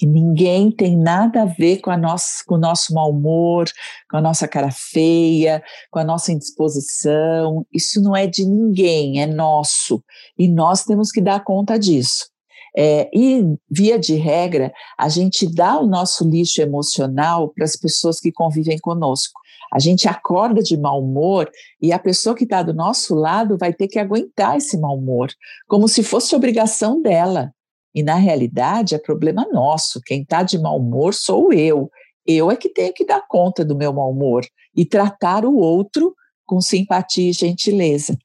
que 0.02 0.06
ninguém 0.06 0.70
tem 0.70 0.96
nada 0.96 1.42
a 1.42 1.44
ver 1.44 1.78
com, 1.78 1.90
a 1.90 1.96
nossa, 1.96 2.42
com 2.44 2.56
o 2.56 2.58
nosso 2.58 2.92
mau 2.94 3.10
humor, 3.10 3.66
com 4.10 4.16
a 4.16 4.20
nossa 4.20 4.48
cara 4.48 4.70
feia, 4.72 5.62
com 5.90 5.98
a 6.00 6.04
nossa 6.04 6.32
indisposição. 6.32 7.64
Isso 7.72 8.02
não 8.02 8.16
é 8.16 8.26
de 8.26 8.44
ninguém, 8.44 9.20
é 9.20 9.26
nosso. 9.26 10.02
E 10.36 10.48
nós 10.48 10.84
temos 10.84 11.12
que 11.12 11.20
dar 11.20 11.44
conta 11.44 11.78
disso. 11.78 12.26
É, 12.74 13.10
e, 13.14 13.44
via 13.70 13.98
de 13.98 14.14
regra, 14.14 14.72
a 14.98 15.08
gente 15.08 15.46
dá 15.46 15.78
o 15.78 15.86
nosso 15.86 16.28
lixo 16.28 16.62
emocional 16.62 17.50
para 17.54 17.64
as 17.64 17.76
pessoas 17.76 18.18
que 18.18 18.32
convivem 18.32 18.78
conosco. 18.78 19.41
A 19.72 19.78
gente 19.78 20.06
acorda 20.06 20.62
de 20.62 20.76
mau 20.76 21.02
humor 21.02 21.50
e 21.80 21.92
a 21.92 21.98
pessoa 21.98 22.36
que 22.36 22.44
está 22.44 22.62
do 22.62 22.74
nosso 22.74 23.14
lado 23.14 23.56
vai 23.56 23.72
ter 23.72 23.88
que 23.88 23.98
aguentar 23.98 24.58
esse 24.58 24.78
mau 24.78 24.98
humor, 24.98 25.32
como 25.66 25.88
se 25.88 26.02
fosse 26.02 26.36
obrigação 26.36 27.00
dela. 27.00 27.54
E 27.94 28.02
na 28.02 28.16
realidade 28.16 28.94
é 28.94 28.98
problema 28.98 29.46
nosso. 29.50 30.00
Quem 30.04 30.22
está 30.22 30.42
de 30.42 30.58
mau 30.58 30.78
humor 30.78 31.14
sou 31.14 31.52
eu. 31.52 31.90
Eu 32.26 32.50
é 32.50 32.56
que 32.56 32.68
tenho 32.68 32.92
que 32.92 33.06
dar 33.06 33.26
conta 33.26 33.64
do 33.64 33.76
meu 33.76 33.92
mau 33.92 34.10
humor 34.10 34.44
e 34.76 34.84
tratar 34.84 35.44
o 35.44 35.56
outro 35.56 36.14
com 36.44 36.60
simpatia 36.60 37.30
e 37.30 37.32
gentileza. 37.32 38.16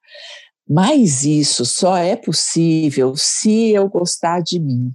Mas 0.69 1.23
isso 1.23 1.65
só 1.65 1.97
é 1.97 2.15
possível 2.15 3.15
se 3.15 3.69
eu 3.69 3.87
gostar 3.87 4.41
de 4.41 4.59
mim. 4.59 4.93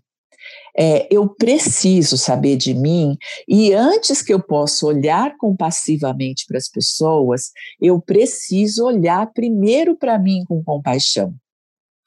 É, 0.77 1.07
eu 1.15 1.29
preciso 1.29 2.17
saber 2.17 2.57
de 2.57 2.73
mim 2.73 3.17
e 3.47 3.75
antes 3.75 4.23
que 4.23 4.33
eu 4.33 4.43
possa 4.43 4.87
olhar 4.87 5.37
compassivamente 5.37 6.47
para 6.47 6.57
as 6.57 6.69
pessoas, 6.69 7.51
eu 7.81 8.01
preciso 8.01 8.87
olhar 8.87 9.31
primeiro 9.33 9.97
para 9.97 10.19
mim 10.19 10.45
com 10.49 10.65
compaixão. 10.65 11.35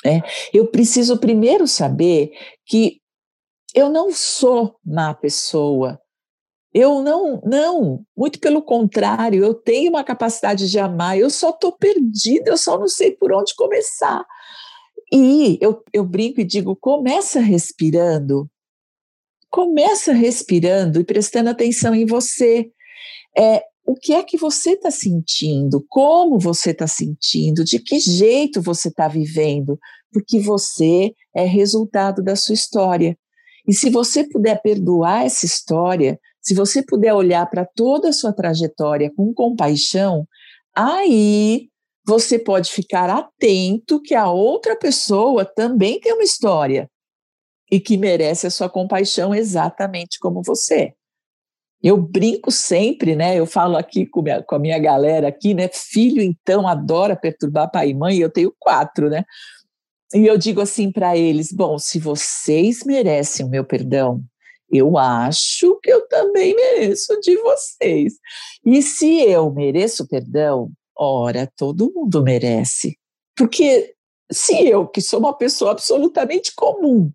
Né? 0.04 0.22
Eu 0.54 0.68
preciso 0.68 1.18
primeiro 1.18 1.68
saber 1.68 2.32
que 2.66 3.00
eu 3.74 3.90
não 3.90 4.12
sou 4.12 4.76
má 4.86 5.14
pessoa. 5.14 6.00
Eu 6.74 7.02
não, 7.02 7.42
não, 7.46 8.06
muito 8.18 8.40
pelo 8.40 8.62
contrário, 8.62 9.44
eu 9.44 9.54
tenho 9.54 9.92
uma 9.92 10.04
capacidade 10.04 10.70
de 10.70 10.78
amar, 10.78 11.18
eu 11.18 11.30
só 11.30 11.52
estou 11.52 11.72
perdida, 11.72 12.52
eu 12.52 12.58
só 12.58 12.78
não 12.78 12.88
sei 12.88 13.12
por 13.12 13.32
onde 13.32 13.56
começar. 13.56 14.26
E 15.12 15.58
eu, 15.62 15.82
eu 15.94 16.04
brinco 16.04 16.42
e 16.42 16.44
digo: 16.44 16.76
começa 16.76 17.40
respirando, 17.40 18.50
começa 19.56 20.12
respirando 20.12 21.00
e 21.00 21.06
prestando 21.06 21.50
atenção 21.50 21.96
em 21.96 22.06
você. 22.06 22.70
É, 23.38 23.64
o 23.86 23.96
que 23.96 24.12
é 24.12 24.22
que 24.22 24.36
você 24.36 24.72
está 24.72 24.92
sentindo, 24.92 25.82
como 25.88 26.38
você 26.38 26.72
está 26.72 26.86
sentindo, 26.88 27.64
de 27.64 27.80
que 27.80 27.98
jeito 27.98 28.62
você 28.62 28.90
está 28.90 29.08
vivendo, 29.08 29.80
porque 30.12 30.42
você 30.42 31.14
é 31.34 31.46
resultado 31.46 32.22
da 32.22 32.36
sua 32.36 32.54
história. 32.54 33.18
E 33.66 33.74
se 33.74 33.90
você 33.90 34.26
puder 34.26 34.62
perdoar 34.62 35.24
essa 35.24 35.46
história, 35.46 36.20
se 36.42 36.54
você 36.54 36.84
puder 36.84 37.14
olhar 37.14 37.50
para 37.50 37.66
toda 37.66 38.10
a 38.10 38.14
sua 38.14 38.34
trajetória 38.34 39.10
com 39.16 39.34
compaixão, 39.34 40.28
aí 40.76 41.70
você 42.06 42.38
pode 42.38 42.74
ficar 42.74 43.10
atento 43.10 44.02
que 44.02 44.16
a 44.16 44.30
outra 44.30 44.76
pessoa 44.76 45.46
também 45.46 45.98
tem 46.02 46.12
uma 46.12 46.24
história 46.24 46.90
e 47.72 47.80
que 47.80 47.98
merece 47.98 48.48
a 48.48 48.52
sua 48.52 48.70
compaixão 48.70 49.34
exatamente 49.34 50.20
como 50.20 50.42
você. 50.44 50.94
Eu 51.82 51.98
brinco 51.98 52.52
sempre, 52.52 53.16
né? 53.16 53.38
Eu 53.38 53.46
falo 53.46 53.78
aqui 53.78 54.06
com, 54.06 54.22
minha, 54.22 54.42
com 54.42 54.56
a 54.56 54.60
minha 54.60 54.80
galera 54.80 55.28
aqui, 55.28 55.54
né? 55.54 55.70
Filho, 55.72 56.22
então, 56.22 56.68
adora 56.68 57.16
perturbar 57.16 57.70
pai 57.70 57.90
e 57.90 57.94
mãe, 57.94 58.18
eu 58.18 58.30
tenho 58.30 58.54
quatro, 58.60 59.10
né? 59.10 59.24
E 60.14 60.26
eu 60.26 60.38
digo 60.38 60.62
assim 60.62 60.92
para 60.92 61.18
eles: 61.18 61.52
bom, 61.52 61.78
se 61.78 62.00
vocês 62.00 62.84
merecem 62.84 63.46
o 63.46 63.50
meu 63.50 63.64
perdão, 63.64 64.24
eu 64.72 64.98
acho 64.98 65.80
que 65.82 65.92
eu 65.92 66.08
também 66.08 66.56
mereço 66.56 67.20
de 67.20 67.38
vocês. 67.38 68.14
E 68.66 68.82
se 68.82 69.22
eu 69.22 69.52
mereço 69.52 70.08
perdão, 70.08 70.72
ora, 70.98 71.52
todo 71.56 71.92
mundo 71.94 72.24
merece. 72.24 72.98
Porque 73.36 73.94
se 74.32 74.68
eu, 74.68 74.88
que 74.88 75.02
sou 75.02 75.20
uma 75.20 75.38
pessoa 75.38 75.72
absolutamente 75.72 76.54
comum, 76.56 77.12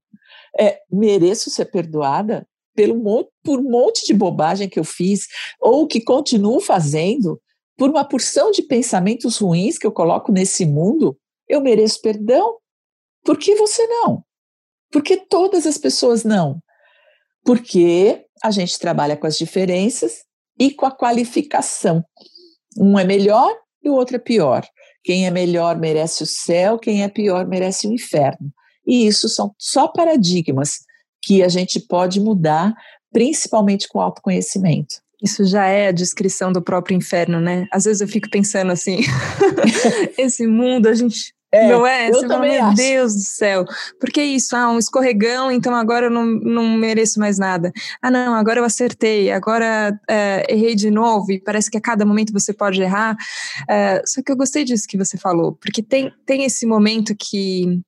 é, 0.58 0.80
mereço 0.90 1.50
ser 1.50 1.66
perdoada, 1.66 2.46
pelo, 2.74 3.28
por 3.42 3.58
um 3.58 3.70
monte 3.70 4.06
de 4.06 4.14
bobagem 4.14 4.68
que 4.68 4.78
eu 4.78 4.84
fiz, 4.84 5.26
ou 5.60 5.86
que 5.86 6.00
continuo 6.00 6.60
fazendo, 6.60 7.40
por 7.76 7.90
uma 7.90 8.04
porção 8.04 8.50
de 8.50 8.62
pensamentos 8.62 9.38
ruins 9.38 9.78
que 9.78 9.86
eu 9.86 9.92
coloco 9.92 10.30
nesse 10.30 10.66
mundo, 10.66 11.16
eu 11.48 11.60
mereço 11.60 12.00
perdão? 12.00 12.58
Por 13.24 13.38
que 13.38 13.54
você 13.54 13.86
não? 13.86 14.24
Por 14.90 15.02
que 15.02 15.16
todas 15.16 15.66
as 15.66 15.78
pessoas 15.78 16.24
não? 16.24 16.60
Porque 17.44 18.24
a 18.42 18.50
gente 18.50 18.78
trabalha 18.78 19.16
com 19.16 19.26
as 19.26 19.36
diferenças 19.36 20.24
e 20.58 20.70
com 20.70 20.86
a 20.86 20.90
qualificação. 20.90 22.04
Um 22.78 22.98
é 22.98 23.04
melhor 23.04 23.54
e 23.82 23.88
o 23.88 23.94
outro 23.94 24.16
é 24.16 24.18
pior. 24.18 24.66
Quem 25.02 25.26
é 25.26 25.30
melhor 25.30 25.78
merece 25.78 26.22
o 26.22 26.26
céu, 26.26 26.78
quem 26.78 27.02
é 27.02 27.08
pior 27.08 27.46
merece 27.46 27.86
o 27.86 27.92
inferno. 27.92 28.52
E 28.90 29.07
isso 29.07 29.29
são 29.29 29.55
só 29.57 29.87
paradigmas 29.87 30.81
que 31.22 31.44
a 31.44 31.48
gente 31.48 31.79
pode 31.79 32.18
mudar, 32.18 32.74
principalmente 33.12 33.87
com 33.88 34.00
autoconhecimento. 34.00 34.96
Isso 35.22 35.44
já 35.44 35.66
é 35.66 35.88
a 35.88 35.92
descrição 35.92 36.50
do 36.50 36.61
próprio 36.61 36.96
inferno, 36.96 37.40
né? 37.40 37.68
Às 37.70 37.85
vezes 37.85 38.00
eu 38.00 38.09
fico 38.09 38.29
pensando 38.29 38.72
assim, 38.72 38.98
esse 40.18 40.44
mundo 40.44 40.88
a 40.88 40.94
gente 40.94 41.33
é, 41.53 41.68
não 41.68 41.87
é? 41.87 42.09
Eu 42.09 42.14
Você 42.14 42.29
também 42.29 42.59
fala, 42.59 42.66
meu 42.68 42.76
Deus 42.76 43.14
do 43.14 43.22
céu, 43.22 43.64
por 44.00 44.11
que 44.11 44.22
isso? 44.22 44.57
Ah, 44.57 44.70
um 44.70 44.79
escorregão, 44.79 45.50
então 45.50 45.74
agora 45.74 46.07
eu 46.07 46.11
não, 46.11 46.24
não 46.24 46.76
mereço 46.76 47.18
mais 47.20 47.38
nada. 47.38 47.72
Ah, 48.00 48.11
não, 48.11 48.35
agora 48.35 48.61
eu 48.61 48.64
acertei, 48.64 49.31
agora 49.31 49.98
é, 50.09 50.46
errei 50.48 50.76
de 50.76 50.90
novo, 50.90 51.31
e 51.33 51.40
parece 51.40 51.70
que 51.70 51.76
a 51.76 51.81
cada 51.81 52.05
momento 52.05 52.33
você 52.33 52.53
pode 52.53 52.81
errar. 52.81 53.16
É, 53.68 54.00
só 54.07 54.22
que 54.22 54.31
eu 54.31 54.37
gostei 54.37 54.64
disso 54.64 54.87
que 54.88 54.96
você 54.96 55.18
falou, 55.18 55.53
porque 55.61 55.83
tem, 55.83 56.12
tem 56.24 56.44
esse 56.44 56.64
momento 56.66 57.16
que 57.16 57.81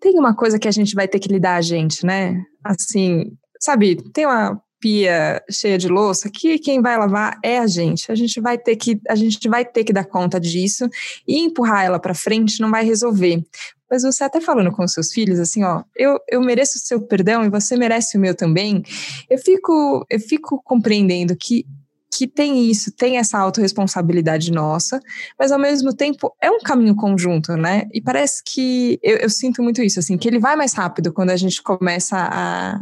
tem 0.00 0.18
uma 0.18 0.34
coisa 0.34 0.58
que 0.58 0.68
a 0.68 0.72
gente 0.72 0.94
vai 0.94 1.08
ter 1.08 1.18
que 1.18 1.28
lidar 1.28 1.56
a 1.56 1.62
gente, 1.62 2.04
né? 2.04 2.42
Assim, 2.64 3.32
sabe, 3.60 3.96
tem 4.12 4.26
uma 4.26 4.60
pia 4.80 5.42
cheia 5.50 5.76
de 5.76 5.88
louça 5.88 6.30
que 6.30 6.58
quem 6.58 6.80
vai 6.80 6.96
lavar 6.96 7.38
é 7.42 7.58
a 7.58 7.66
gente. 7.66 8.10
A 8.10 8.14
gente 8.14 8.40
vai 8.40 8.56
ter 8.56 8.76
que 8.76 9.00
a 9.08 9.14
gente 9.14 9.48
vai 9.48 9.64
ter 9.64 9.84
que 9.84 9.92
dar 9.92 10.04
conta 10.04 10.38
disso 10.40 10.88
e 11.26 11.38
empurrar 11.38 11.84
ela 11.84 11.98
para 11.98 12.14
frente 12.14 12.60
não 12.60 12.70
vai 12.70 12.84
resolver. 12.84 13.42
Mas 13.90 14.02
você 14.02 14.24
até 14.24 14.40
falando 14.40 14.70
com 14.70 14.86
seus 14.86 15.12
filhos 15.12 15.38
assim, 15.40 15.64
ó, 15.64 15.82
eu, 15.96 16.18
eu 16.28 16.40
mereço 16.40 16.78
o 16.78 16.80
seu 16.80 17.00
perdão 17.00 17.42
e 17.44 17.48
você 17.48 17.76
merece 17.76 18.16
o 18.16 18.20
meu 18.20 18.34
também. 18.34 18.82
Eu 19.28 19.38
fico 19.38 20.04
eu 20.08 20.20
fico 20.20 20.60
compreendendo 20.62 21.36
que 21.36 21.64
que 22.10 22.26
tem 22.26 22.70
isso, 22.70 22.90
tem 22.92 23.18
essa 23.18 23.38
autorresponsabilidade 23.38 24.50
nossa, 24.50 25.00
mas 25.38 25.52
ao 25.52 25.58
mesmo 25.58 25.94
tempo 25.94 26.34
é 26.40 26.50
um 26.50 26.58
caminho 26.60 26.96
conjunto, 26.96 27.56
né? 27.56 27.84
E 27.92 28.00
parece 28.00 28.42
que 28.44 28.98
eu, 29.02 29.18
eu, 29.18 29.30
sinto 29.30 29.62
muito 29.62 29.82
isso, 29.82 29.98
assim, 29.98 30.16
que 30.16 30.26
ele 30.26 30.38
vai 30.38 30.56
mais 30.56 30.72
rápido 30.72 31.12
quando 31.12 31.30
a 31.30 31.36
gente 31.36 31.62
começa 31.62 32.16
a. 32.16 32.80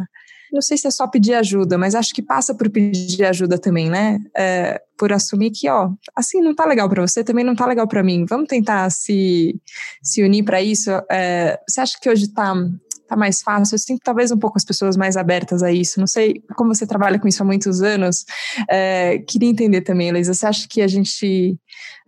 Não 0.53 0.63
sei 0.63 0.79
se 0.79 0.87
é 0.87 0.91
só 0.91 1.09
pedir 1.09 1.35
ajuda, 1.35 1.77
mas 1.77 1.95
acho 1.95 2.15
que 2.15 2.23
passa 2.23 2.55
por 2.55 2.71
pedir 2.71 3.25
ajuda 3.25 3.59
também, 3.59 3.91
né? 3.91 4.21
É, 4.35 4.81
por 4.97 5.13
assumir 5.13 5.51
que, 5.51 5.69
ó, 5.69 5.91
assim 6.15 6.41
não 6.41 6.55
tá 6.55 6.65
legal 6.65 6.89
para 6.89 7.03
você, 7.03 7.25
também 7.25 7.45
não 7.45 7.57
tá 7.57 7.67
legal 7.67 7.89
para 7.89 8.03
mim. 8.03 8.25
Vamos 8.29 8.47
tentar 8.47 8.89
se, 8.91 9.61
se 10.01 10.23
unir 10.23 10.45
para 10.45 10.63
isso. 10.63 10.91
É, 11.11 11.59
você 11.69 11.81
acha 11.81 11.99
que 12.01 12.09
hoje 12.09 12.29
tá 12.29 12.55
tá 13.07 13.17
mais 13.17 13.43
fácil. 13.43 13.75
Eu 13.75 13.79
sinto 13.79 14.01
talvez 14.03 14.31
um 14.31 14.39
pouco 14.39 14.57
as 14.57 14.65
pessoas 14.65 14.97
mais 14.97 15.17
abertas 15.17 15.63
a 15.63 15.73
isso. 15.73 16.01
Não 16.01 16.07
sei 16.07 16.43
como 16.57 16.75
você 16.75 16.87
trabalha 16.87 17.19
com 17.19 17.29
isso 17.29 17.43
há 17.43 17.47
muitos 17.47 17.83
anos. 17.83 18.25
É, 18.69 19.19
queria 19.19 19.49
entender 19.49 19.83
também, 19.83 20.09
Elisa. 20.09 20.35
Você 20.35 20.47
acha 20.47 20.67
que 20.69 20.83
a 20.83 20.89
gente 20.89 21.59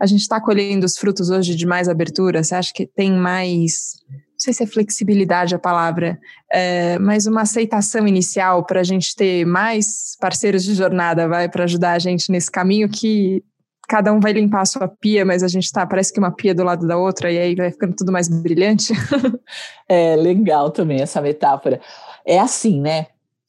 a 0.01 0.07
gente 0.07 0.21
está 0.21 0.41
colhendo 0.41 0.87
os 0.87 0.97
frutos 0.97 1.31
hoje 1.31 1.55
de 1.55 1.67
mais 1.67 1.89
abertura? 1.89 2.43
Você 2.43 2.55
acha 2.55 2.73
que 2.73 2.87
tem 2.87 3.13
mais 3.13 3.97
não 4.11 4.45
sei 4.45 4.53
se 4.53 4.63
é 4.63 4.67
flexibilidade 4.67 5.53
a 5.53 5.59
palavra, 5.59 6.17
é, 6.53 6.97
mas 7.01 7.27
uma 7.27 7.43
aceitação 7.43 8.07
inicial 8.07 8.65
para 8.65 8.79
a 8.79 8.85
gente 8.85 9.13
ter 9.17 9.45
mais 9.45 10.17
parceiros 10.21 10.63
de 10.63 10.75
jornada, 10.75 11.27
vai, 11.27 11.49
para 11.49 11.65
ajudar 11.65 11.95
a 11.95 11.99
gente 11.99 12.31
nesse 12.31 12.49
caminho 12.49 12.89
que 12.89 13.43
cada 13.89 14.13
um 14.13 14.21
vai 14.21 14.33
limpar 14.33 14.61
a 14.61 14.67
sua 14.67 14.87
pia, 14.87 15.25
mas 15.25 15.43
a 15.43 15.49
gente 15.49 15.73
tá, 15.73 15.87
parece 15.87 16.13
que 16.13 16.19
uma 16.19 16.31
pia 16.31 16.55
do 16.55 16.63
lado 16.63 16.87
da 16.87 16.99
outra, 16.99 17.33
e 17.33 17.39
aí 17.39 17.55
vai 17.55 17.73
ficando 17.73 17.97
tudo 17.97 18.13
mais 18.13 18.29
brilhante. 18.29 18.93
é 19.89 20.15
legal 20.15 20.71
também 20.71 21.01
essa 21.01 21.23
metáfora. 21.23 21.81
É 22.25 22.39
assim, 22.39 22.81
né? 22.81 23.07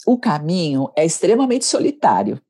O 0.07 0.17
caminho 0.17 0.89
é 0.95 1.05
extremamente 1.05 1.65
solitário, 1.65 2.41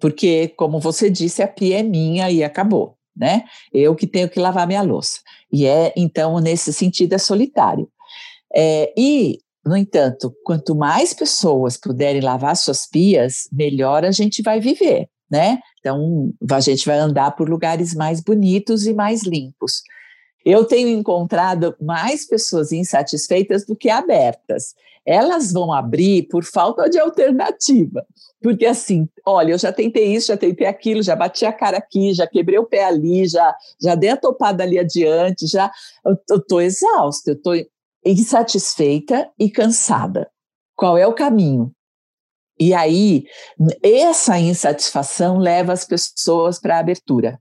porque, 0.00 0.48
como 0.56 0.80
você 0.80 1.08
disse, 1.08 1.40
a 1.40 1.46
pia 1.46 1.78
é 1.78 1.82
minha 1.82 2.28
e 2.28 2.42
acabou, 2.42 2.96
né? 3.16 3.44
Eu 3.72 3.94
que 3.94 4.06
tenho 4.06 4.28
que 4.28 4.40
lavar 4.40 4.66
minha 4.66 4.82
louça. 4.82 5.20
E 5.52 5.64
é, 5.64 5.92
então, 5.96 6.40
nesse 6.40 6.72
sentido, 6.72 7.12
é 7.12 7.18
solitário. 7.18 7.88
É, 8.52 8.92
e, 8.96 9.38
no 9.64 9.76
entanto, 9.76 10.34
quanto 10.44 10.74
mais 10.74 11.14
pessoas 11.14 11.76
puderem 11.76 12.20
lavar 12.20 12.56
suas 12.56 12.84
pias, 12.84 13.48
melhor 13.52 14.04
a 14.04 14.10
gente 14.10 14.42
vai 14.42 14.58
viver, 14.58 15.08
né? 15.30 15.58
Então, 15.80 16.32
a 16.50 16.60
gente 16.60 16.86
vai 16.86 16.98
andar 16.98 17.32
por 17.32 17.48
lugares 17.48 17.94
mais 17.94 18.20
bonitos 18.20 18.86
e 18.86 18.94
mais 18.94 19.22
limpos. 19.22 19.82
Eu 20.44 20.64
tenho 20.64 20.88
encontrado 20.88 21.76
mais 21.80 22.26
pessoas 22.26 22.72
insatisfeitas 22.72 23.66
do 23.66 23.76
que 23.76 23.90
abertas. 23.90 24.74
Elas 25.04 25.52
vão 25.52 25.72
abrir 25.72 26.24
por 26.28 26.44
falta 26.44 26.88
de 26.88 26.98
alternativa. 26.98 28.06
Porque 28.42 28.66
assim, 28.66 29.08
olha, 29.26 29.52
eu 29.52 29.58
já 29.58 29.72
tentei 29.72 30.14
isso, 30.14 30.28
já 30.28 30.36
tentei 30.36 30.66
aquilo, 30.66 31.02
já 31.02 31.16
bati 31.16 31.44
a 31.44 31.52
cara 31.52 31.78
aqui, 31.78 32.14
já 32.14 32.26
quebrei 32.26 32.58
o 32.58 32.66
pé 32.66 32.84
ali, 32.84 33.26
já, 33.26 33.54
já 33.82 33.94
dei 33.94 34.10
a 34.10 34.16
topada 34.16 34.62
ali 34.62 34.78
adiante, 34.78 35.46
já 35.46 35.70
eu 36.04 36.36
estou 36.36 36.60
exausta, 36.60 37.30
eu 37.30 37.34
estou 37.34 37.54
insatisfeita 38.04 39.28
e 39.38 39.50
cansada. 39.50 40.30
Qual 40.76 40.96
é 40.96 41.06
o 41.06 41.14
caminho? 41.14 41.72
E 42.60 42.74
aí, 42.74 43.24
essa 43.82 44.38
insatisfação 44.38 45.38
leva 45.38 45.72
as 45.72 45.84
pessoas 45.84 46.58
para 46.60 46.76
a 46.76 46.80
abertura, 46.80 47.38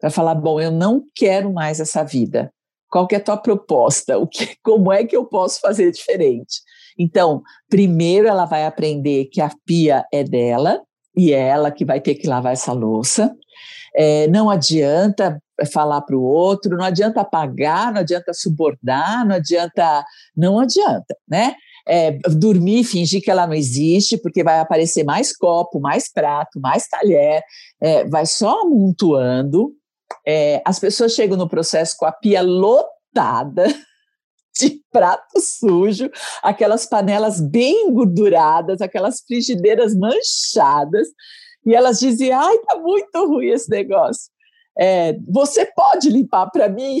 para 0.00 0.10
falar: 0.10 0.34
bom, 0.34 0.60
eu 0.60 0.70
não 0.70 1.02
quero 1.14 1.52
mais 1.52 1.80
essa 1.80 2.02
vida. 2.02 2.50
Qual 2.90 3.06
que 3.06 3.14
é 3.14 3.18
a 3.18 3.22
tua 3.22 3.36
proposta? 3.36 4.18
O 4.18 4.26
que, 4.26 4.56
como 4.62 4.92
é 4.92 5.04
que 5.04 5.16
eu 5.16 5.26
posso 5.26 5.60
fazer 5.60 5.90
diferente? 5.90 6.60
Então, 6.98 7.42
primeiro 7.68 8.26
ela 8.26 8.44
vai 8.44 8.64
aprender 8.64 9.26
que 9.26 9.40
a 9.40 9.50
pia 9.64 10.04
é 10.12 10.24
dela 10.24 10.80
e 11.16 11.32
é 11.32 11.48
ela 11.48 11.70
que 11.70 11.84
vai 11.84 12.00
ter 12.00 12.14
que 12.14 12.26
lavar 12.26 12.52
essa 12.52 12.72
louça. 12.72 13.34
É, 13.94 14.26
não 14.28 14.48
adianta 14.50 15.40
falar 15.72 16.00
para 16.02 16.16
o 16.16 16.22
outro, 16.22 16.76
não 16.76 16.84
adianta 16.84 17.24
pagar, 17.24 17.92
não 17.92 18.00
adianta 18.00 18.32
subornar, 18.32 19.26
não 19.26 19.36
adianta, 19.36 20.04
não 20.36 20.58
adianta, 20.58 21.16
né? 21.28 21.54
É, 21.88 22.18
dormir, 22.36 22.84
fingir 22.84 23.22
que 23.22 23.30
ela 23.30 23.46
não 23.46 23.54
existe, 23.54 24.18
porque 24.18 24.44
vai 24.44 24.60
aparecer 24.60 25.04
mais 25.04 25.34
copo, 25.34 25.80
mais 25.80 26.12
prato, 26.12 26.60
mais 26.60 26.86
talher, 26.86 27.42
é, 27.80 28.04
vai 28.04 28.26
só 28.26 28.60
amontoando. 28.60 29.72
É, 30.26 30.60
as 30.64 30.78
pessoas 30.78 31.12
chegam 31.12 31.38
no 31.38 31.48
processo 31.48 31.96
com 31.98 32.04
a 32.04 32.12
pia 32.12 32.42
lotada 32.42 33.66
de 34.60 34.82
prato 34.90 35.40
sujo, 35.40 36.10
aquelas 36.42 36.84
panelas 36.84 37.40
bem 37.40 37.88
engorduradas, 37.88 38.80
aquelas 38.82 39.20
frigideiras 39.20 39.94
manchadas, 39.94 41.08
e 41.64 41.74
elas 41.74 41.98
diziam: 41.98 42.40
ai, 42.40 42.58
tá 42.58 42.76
muito 42.76 43.26
ruim 43.26 43.48
esse 43.48 43.70
negócio. 43.70 44.30
É, 44.78 45.14
você 45.28 45.66
pode 45.66 46.08
limpar 46.08 46.50
para 46.50 46.68
mim? 46.68 47.00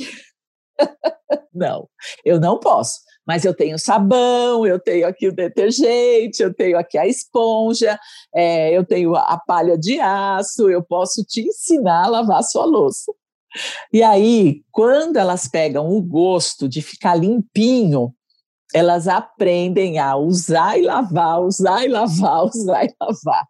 não, 1.54 1.88
eu 2.24 2.40
não 2.40 2.58
posso. 2.58 3.00
Mas 3.28 3.44
eu 3.44 3.54
tenho 3.54 3.78
sabão, 3.78 4.66
eu 4.66 4.80
tenho 4.80 5.06
aqui 5.06 5.28
o 5.28 5.34
detergente, 5.34 6.42
eu 6.42 6.54
tenho 6.54 6.78
aqui 6.78 6.96
a 6.96 7.06
esponja, 7.06 8.00
é, 8.34 8.74
eu 8.74 8.86
tenho 8.86 9.14
a 9.14 9.36
palha 9.36 9.76
de 9.76 10.00
aço, 10.00 10.70
eu 10.70 10.82
posso 10.82 11.22
te 11.22 11.42
ensinar 11.42 12.06
a 12.06 12.08
lavar 12.08 12.38
a 12.38 12.42
sua 12.42 12.64
louça. 12.64 13.12
E 13.92 14.02
aí, 14.02 14.62
quando 14.72 15.18
elas 15.18 15.46
pegam 15.46 15.90
o 15.90 16.00
gosto 16.00 16.66
de 16.66 16.80
ficar 16.80 17.16
limpinho, 17.16 18.14
elas 18.74 19.06
aprendem 19.06 19.98
a 19.98 20.16
usar 20.16 20.78
e 20.78 20.82
lavar, 20.82 21.42
usar 21.42 21.84
e 21.84 21.88
lavar, 21.88 22.44
usar 22.48 22.84
e 22.86 22.94
lavar. 22.98 23.44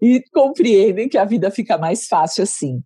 E 0.00 0.22
compreendem 0.32 1.08
que 1.08 1.18
a 1.18 1.24
vida 1.24 1.50
fica 1.50 1.76
mais 1.76 2.06
fácil 2.06 2.44
assim. 2.44 2.80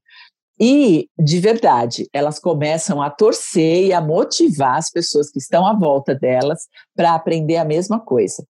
E, 0.60 1.08
de 1.18 1.40
verdade, 1.40 2.08
elas 2.12 2.38
começam 2.38 3.02
a 3.02 3.10
torcer 3.10 3.86
e 3.86 3.92
a 3.92 4.00
motivar 4.00 4.76
as 4.76 4.90
pessoas 4.90 5.30
que 5.30 5.38
estão 5.38 5.66
à 5.66 5.76
volta 5.76 6.14
delas 6.14 6.60
para 6.94 7.14
aprender 7.14 7.56
a 7.56 7.64
mesma 7.64 7.98
coisa. 7.98 8.46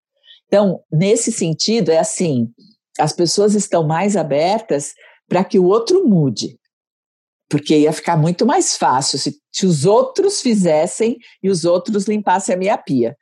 Então, 0.47 0.81
nesse 0.93 1.33
sentido, 1.33 1.90
é 1.90 1.99
assim: 1.99 2.49
as 2.99 3.12
pessoas 3.12 3.55
estão 3.55 3.87
mais 3.87 4.17
abertas 4.17 4.93
para 5.29 5.43
que 5.43 5.59
o 5.59 5.64
outro 5.64 6.07
mude 6.07 6.59
porque 7.55 7.79
ia 7.79 7.93
ficar 7.93 8.17
muito 8.17 8.45
mais 8.45 8.77
fácil 8.77 9.17
se, 9.17 9.38
se 9.53 9.64
os 9.64 9.85
outros 9.85 10.40
fizessem 10.40 11.17
e 11.40 11.49
os 11.49 11.64
outros 11.64 12.07
limpassem 12.07 12.55
a 12.55 12.59
minha 12.59 12.77
pia. 12.77 13.17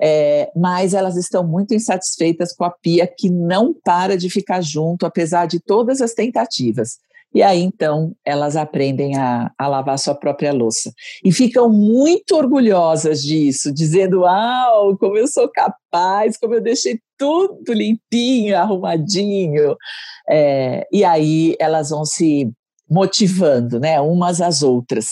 É, 0.00 0.50
mas 0.54 0.94
elas 0.94 1.16
estão 1.16 1.46
muito 1.46 1.74
insatisfeitas 1.74 2.52
com 2.52 2.64
a 2.64 2.70
pia 2.70 3.06
que 3.06 3.28
não 3.28 3.74
para 3.84 4.16
de 4.16 4.30
ficar 4.30 4.60
junto, 4.60 5.04
apesar 5.04 5.46
de 5.46 5.60
todas 5.60 6.00
as 6.00 6.12
tentativas. 6.12 6.98
E 7.34 7.42
aí, 7.42 7.62
então, 7.62 8.14
elas 8.24 8.56
aprendem 8.56 9.16
a, 9.16 9.50
a, 9.58 9.66
lavar 9.66 9.98
sua 9.98 10.14
própria 10.14 10.52
louça. 10.52 10.92
E 11.24 11.32
ficam 11.32 11.68
muito 11.70 12.36
orgulhosas 12.36 13.22
disso, 13.22 13.72
dizendo: 13.72 14.26
Ah, 14.26 14.68
como 15.00 15.16
eu 15.16 15.26
sou 15.26 15.48
capaz, 15.48 16.36
como 16.36 16.54
eu 16.54 16.60
deixei 16.60 17.00
tudo 17.16 17.72
limpinho, 17.72 18.56
arrumadinho. 18.56 19.76
É, 20.28 20.86
e 20.92 21.04
aí 21.04 21.56
elas 21.58 21.90
vão 21.90 22.04
se 22.04 22.50
motivando, 22.88 23.80
né, 23.80 24.00
umas 24.00 24.40
às 24.40 24.62
outras. 24.62 25.06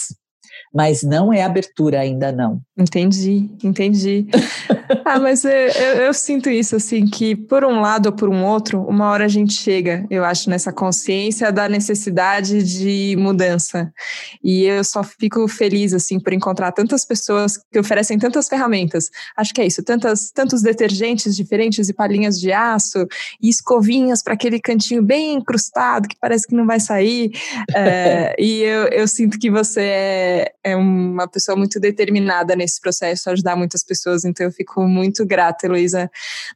Mas 0.72 1.02
não 1.02 1.32
é 1.32 1.42
abertura 1.42 2.00
ainda 2.00 2.30
não. 2.30 2.60
Entendi, 2.78 3.50
entendi. 3.62 4.26
ah, 5.04 5.18
mas 5.18 5.44
eu, 5.44 5.50
eu, 5.50 5.96
eu, 6.02 6.14
sinto 6.14 6.48
isso, 6.48 6.76
assim, 6.76 7.06
que 7.06 7.34
por 7.34 7.64
um 7.64 7.80
lado 7.80 8.06
ou 8.06 8.12
por 8.12 8.28
um 8.28 8.44
outro, 8.44 8.80
uma 8.82 9.10
hora 9.10 9.24
a 9.24 9.28
gente 9.28 9.52
chega, 9.52 10.06
eu 10.08 10.24
acho, 10.24 10.48
nessa 10.48 10.72
consciência 10.72 11.50
da 11.50 11.68
necessidade 11.68 12.62
de 12.62 13.16
mudança. 13.18 13.92
E 14.42 14.64
eu 14.64 14.84
só 14.84 15.02
fico 15.02 15.46
feliz, 15.48 15.92
assim, 15.92 16.20
por 16.20 16.32
encontrar 16.32 16.72
tantas 16.72 17.04
pessoas 17.04 17.58
que 17.70 17.78
oferecem 17.78 18.18
tantas 18.18 18.48
ferramentas. 18.48 19.10
Acho 19.36 19.52
que 19.52 19.60
é 19.60 19.66
isso, 19.66 19.82
tantas, 19.82 20.30
tantos 20.30 20.62
detergentes 20.62 21.34
diferentes 21.34 21.88
e 21.88 21.92
palhinhas 21.92 22.38
de 22.38 22.52
aço 22.52 23.06
e 23.42 23.48
escovinhas 23.48 24.22
para 24.22 24.34
aquele 24.34 24.60
cantinho 24.60 25.02
bem 25.02 25.34
encrustado 25.34 26.08
que 26.08 26.16
parece 26.20 26.46
que 26.46 26.54
não 26.54 26.66
vai 26.66 26.78
sair. 26.78 27.32
é, 27.74 28.34
e 28.40 28.60
eu, 28.62 28.86
eu 28.86 29.08
sinto 29.08 29.38
que 29.38 29.50
você 29.50 29.80
é, 29.82 30.52
é 30.62 30.76
uma 30.76 31.26
pessoa 31.26 31.56
muito 31.56 31.80
determinada 31.80 32.54
nesse 32.54 32.80
processo, 32.80 33.30
ajudar 33.30 33.56
muitas 33.56 33.82
pessoas, 33.82 34.24
então 34.24 34.46
eu 34.46 34.52
fico 34.52 34.82
muito 34.82 35.24
grata, 35.24 35.66
Heloísa. 35.66 36.10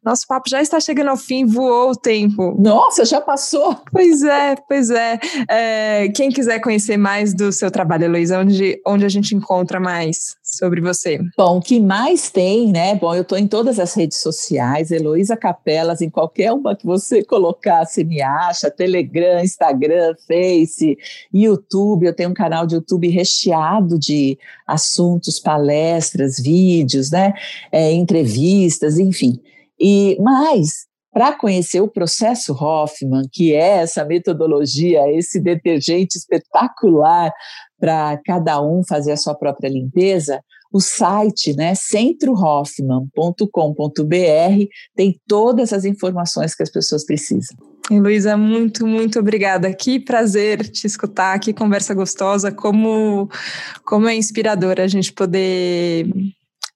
Nosso 0.04 0.26
papo 0.26 0.48
já 0.48 0.60
está 0.60 0.78
chegando 0.78 1.08
ao 1.08 1.16
fim, 1.16 1.46
voou 1.46 1.90
o 1.90 1.96
tempo. 1.96 2.54
Nossa, 2.58 3.04
já 3.04 3.20
passou? 3.20 3.76
Pois 3.90 4.22
é, 4.22 4.56
pois 4.68 4.90
é. 4.90 5.18
é 5.48 6.08
quem 6.14 6.30
quiser 6.30 6.60
conhecer 6.60 6.96
mais 6.96 7.32
do 7.32 7.50
seu 7.52 7.70
trabalho, 7.70 8.04
Heloísa, 8.04 8.40
onde, 8.40 8.80
onde 8.86 9.04
a 9.04 9.08
gente 9.08 9.34
encontra 9.34 9.80
mais 9.80 10.36
sobre 10.42 10.80
você? 10.80 11.18
Bom, 11.36 11.58
o 11.58 11.62
que 11.62 11.80
mais 11.80 12.30
tem, 12.30 12.70
né? 12.70 12.94
Bom, 12.94 13.14
eu 13.14 13.22
estou 13.22 13.38
em 13.38 13.46
todas 13.46 13.78
as 13.78 13.94
redes 13.94 14.18
sociais, 14.18 14.90
Heloísa 14.90 15.36
Capelas, 15.36 16.02
em 16.02 16.10
qualquer 16.10 16.52
uma 16.52 16.76
que 16.76 16.84
você 16.84 17.24
colocar, 17.24 17.86
você 17.86 18.04
me 18.04 18.20
acha, 18.20 18.70
Telegram, 18.70 19.40
Instagram, 19.42 20.14
Face, 20.26 20.98
YouTube, 21.32 22.06
eu 22.06 22.14
tenho 22.14 22.30
um 22.30 22.34
canal 22.34 22.66
de 22.66 22.74
YouTube 22.74 23.08
recheado 23.08 23.93
de 23.98 24.38
assuntos, 24.66 25.38
palestras, 25.38 26.38
vídeos, 26.38 27.10
né? 27.10 27.32
É, 27.70 27.92
entrevistas, 27.92 28.98
enfim. 28.98 29.40
E 29.78 30.16
mais, 30.20 30.86
para 31.12 31.32
conhecer 31.32 31.80
o 31.80 31.88
processo 31.88 32.52
Hoffman, 32.52 33.28
que 33.32 33.54
é 33.54 33.78
essa 33.78 34.04
metodologia, 34.04 35.10
esse 35.12 35.40
detergente 35.40 36.18
espetacular 36.18 37.32
para 37.78 38.20
cada 38.24 38.60
um 38.60 38.82
fazer 38.86 39.12
a 39.12 39.16
sua 39.16 39.34
própria 39.34 39.68
limpeza, 39.68 40.42
o 40.72 40.80
site, 40.80 41.54
né, 41.54 41.72
centrohoffman.com.br, 41.76 44.68
tem 44.96 45.20
todas 45.28 45.72
as 45.72 45.84
informações 45.84 46.52
que 46.52 46.64
as 46.64 46.70
pessoas 46.70 47.06
precisam. 47.06 47.73
Luísa, 47.90 48.36
muito, 48.36 48.86
muito 48.86 49.18
obrigada. 49.18 49.72
Que 49.74 50.00
prazer 50.00 50.68
te 50.68 50.86
escutar, 50.86 51.38
que 51.38 51.52
conversa 51.52 51.92
gostosa, 51.94 52.50
como, 52.50 53.28
como 53.84 54.08
é 54.08 54.14
inspirador 54.14 54.80
a 54.80 54.86
gente 54.86 55.12
poder 55.12 56.06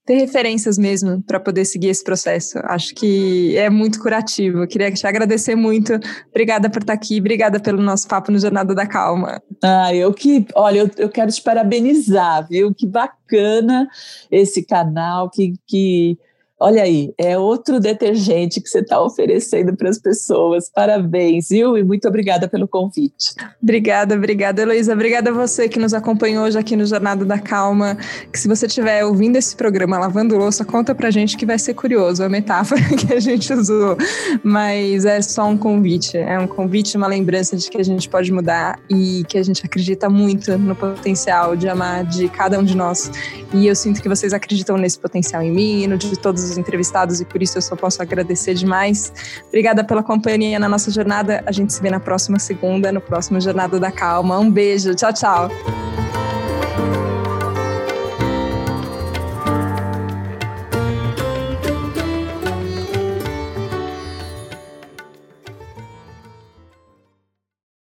ter 0.09 0.14
referências 0.14 0.79
mesmo 0.79 1.23
para 1.23 1.38
poder 1.38 1.66
seguir 1.66 1.88
esse 1.88 2.03
processo. 2.03 2.59
Acho 2.64 2.94
que 2.94 3.55
é 3.59 3.68
muito 3.68 4.01
curativo. 4.01 4.66
Queria 4.66 4.90
te 4.90 5.07
agradecer 5.07 5.55
muito. 5.55 5.92
Obrigada 6.31 6.71
por 6.71 6.81
estar 6.81 6.94
aqui, 6.94 7.21
obrigada 7.21 7.61
pelo 7.61 7.83
nosso 7.83 8.09
papo 8.09 8.33
no 8.33 8.38
Jornada 8.38 8.75
da 8.75 8.87
Calma. 8.87 9.42
Ah, 9.62 9.94
eu 9.94 10.12
que, 10.14 10.47
olha, 10.55 10.79
eu, 10.79 10.90
eu 10.97 11.09
quero 11.11 11.31
te 11.31 11.42
parabenizar, 11.42 12.49
viu? 12.49 12.75
Que 12.75 12.87
bacana 12.87 13.87
esse 14.31 14.62
canal, 14.62 15.29
que, 15.29 15.53
que 15.66 16.18
Olha 16.61 16.83
aí, 16.83 17.12
é 17.16 17.38
outro 17.38 17.79
detergente 17.79 18.61
que 18.61 18.68
você 18.68 18.81
está 18.81 19.01
oferecendo 19.01 19.77
para 19.77 19.88
as 19.88 19.99
pessoas. 19.99 20.68
Parabéns, 20.68 21.49
viu? 21.51 21.79
E 21.79 21.85
muito 21.85 22.09
obrigada 22.09 22.49
pelo 22.49 22.66
convite. 22.66 23.33
Obrigada, 23.62 24.16
obrigada, 24.16 24.62
Heloísa. 24.62 24.92
Obrigada 24.92 25.31
a 25.31 25.33
você 25.33 25.68
que 25.68 25.79
nos 25.79 25.94
acompanhou 25.94 26.44
hoje 26.44 26.59
aqui 26.59 26.75
no 26.75 26.85
Jornada 26.85 27.25
da 27.25 27.38
Calma. 27.38 27.97
Que 28.33 28.40
se 28.40 28.49
você 28.49 28.66
estiver 28.66 29.05
ouvindo 29.05 29.37
esse 29.37 29.55
programa 29.55 29.99
lavando 30.01 30.37
louça, 30.37 30.64
conta 30.64 30.97
pra 30.97 31.12
gente 31.12 31.37
que 31.37 31.47
vai 31.47 31.61
ser 31.61 31.75
curioso 31.75 32.25
a 32.25 32.29
metáfora 32.29 32.83
que 32.99 33.14
a 33.14 33.21
gente 33.21 33.53
usou. 33.53 33.97
Mas 34.42 35.05
é 35.05 35.23
só 35.23 35.47
um 35.47 35.57
convite. 35.57 36.16
É 36.16 36.40
um 36.40 36.49
convite, 36.49 36.97
uma 36.97 37.07
lembrança 37.07 37.57
de 37.57 37.71
que 37.71 37.79
a 37.79 37.85
gente 37.85 38.09
pode 38.09 38.33
mudar 38.33 38.81
e 38.90 39.23
que 39.29 39.38
a 39.38 39.44
gente 39.44 39.64
acredita 39.64 40.11
muito 40.11 40.59
no 40.59 40.75
potencial 40.75 41.55
de 41.55 41.68
amar 41.68 42.05
de 42.05 42.29
cada 42.29 42.59
um 42.59 42.64
de 42.64 42.77
nós. 42.77 43.12
E 43.55 43.68
eu 43.68 43.77
sinto 43.77 44.03
que 44.03 44.09
vocês 44.09 44.33
acreditam 44.33 44.77
nesse 44.77 44.99
potencial 44.99 45.40
em 45.40 45.53
mim, 45.53 45.87
no 45.87 45.97
de 45.97 46.16
os 46.50 46.58
entrevistados, 46.58 47.20
e 47.20 47.24
por 47.24 47.42
isso 47.42 47.58
eu 47.58 47.62
só 47.62 47.76
posso 47.76 48.02
agradecer 48.02 48.54
demais. 48.54 49.12
Obrigada 49.48 49.84
pela 49.84 50.02
companhia 50.02 50.58
na 50.58 50.68
nossa 50.68 50.90
jornada. 50.90 51.42
A 51.46 51.52
gente 51.52 51.72
se 51.72 51.80
vê 51.80 51.90
na 51.90 52.00
próxima 52.00 52.38
segunda, 52.38 52.92
no 52.92 53.00
próximo 53.00 53.40
Jornada 53.40 53.78
da 53.78 53.90
Calma. 53.90 54.38
Um 54.38 54.50
beijo. 54.50 54.94
Tchau, 54.94 55.12
tchau. 55.12 55.48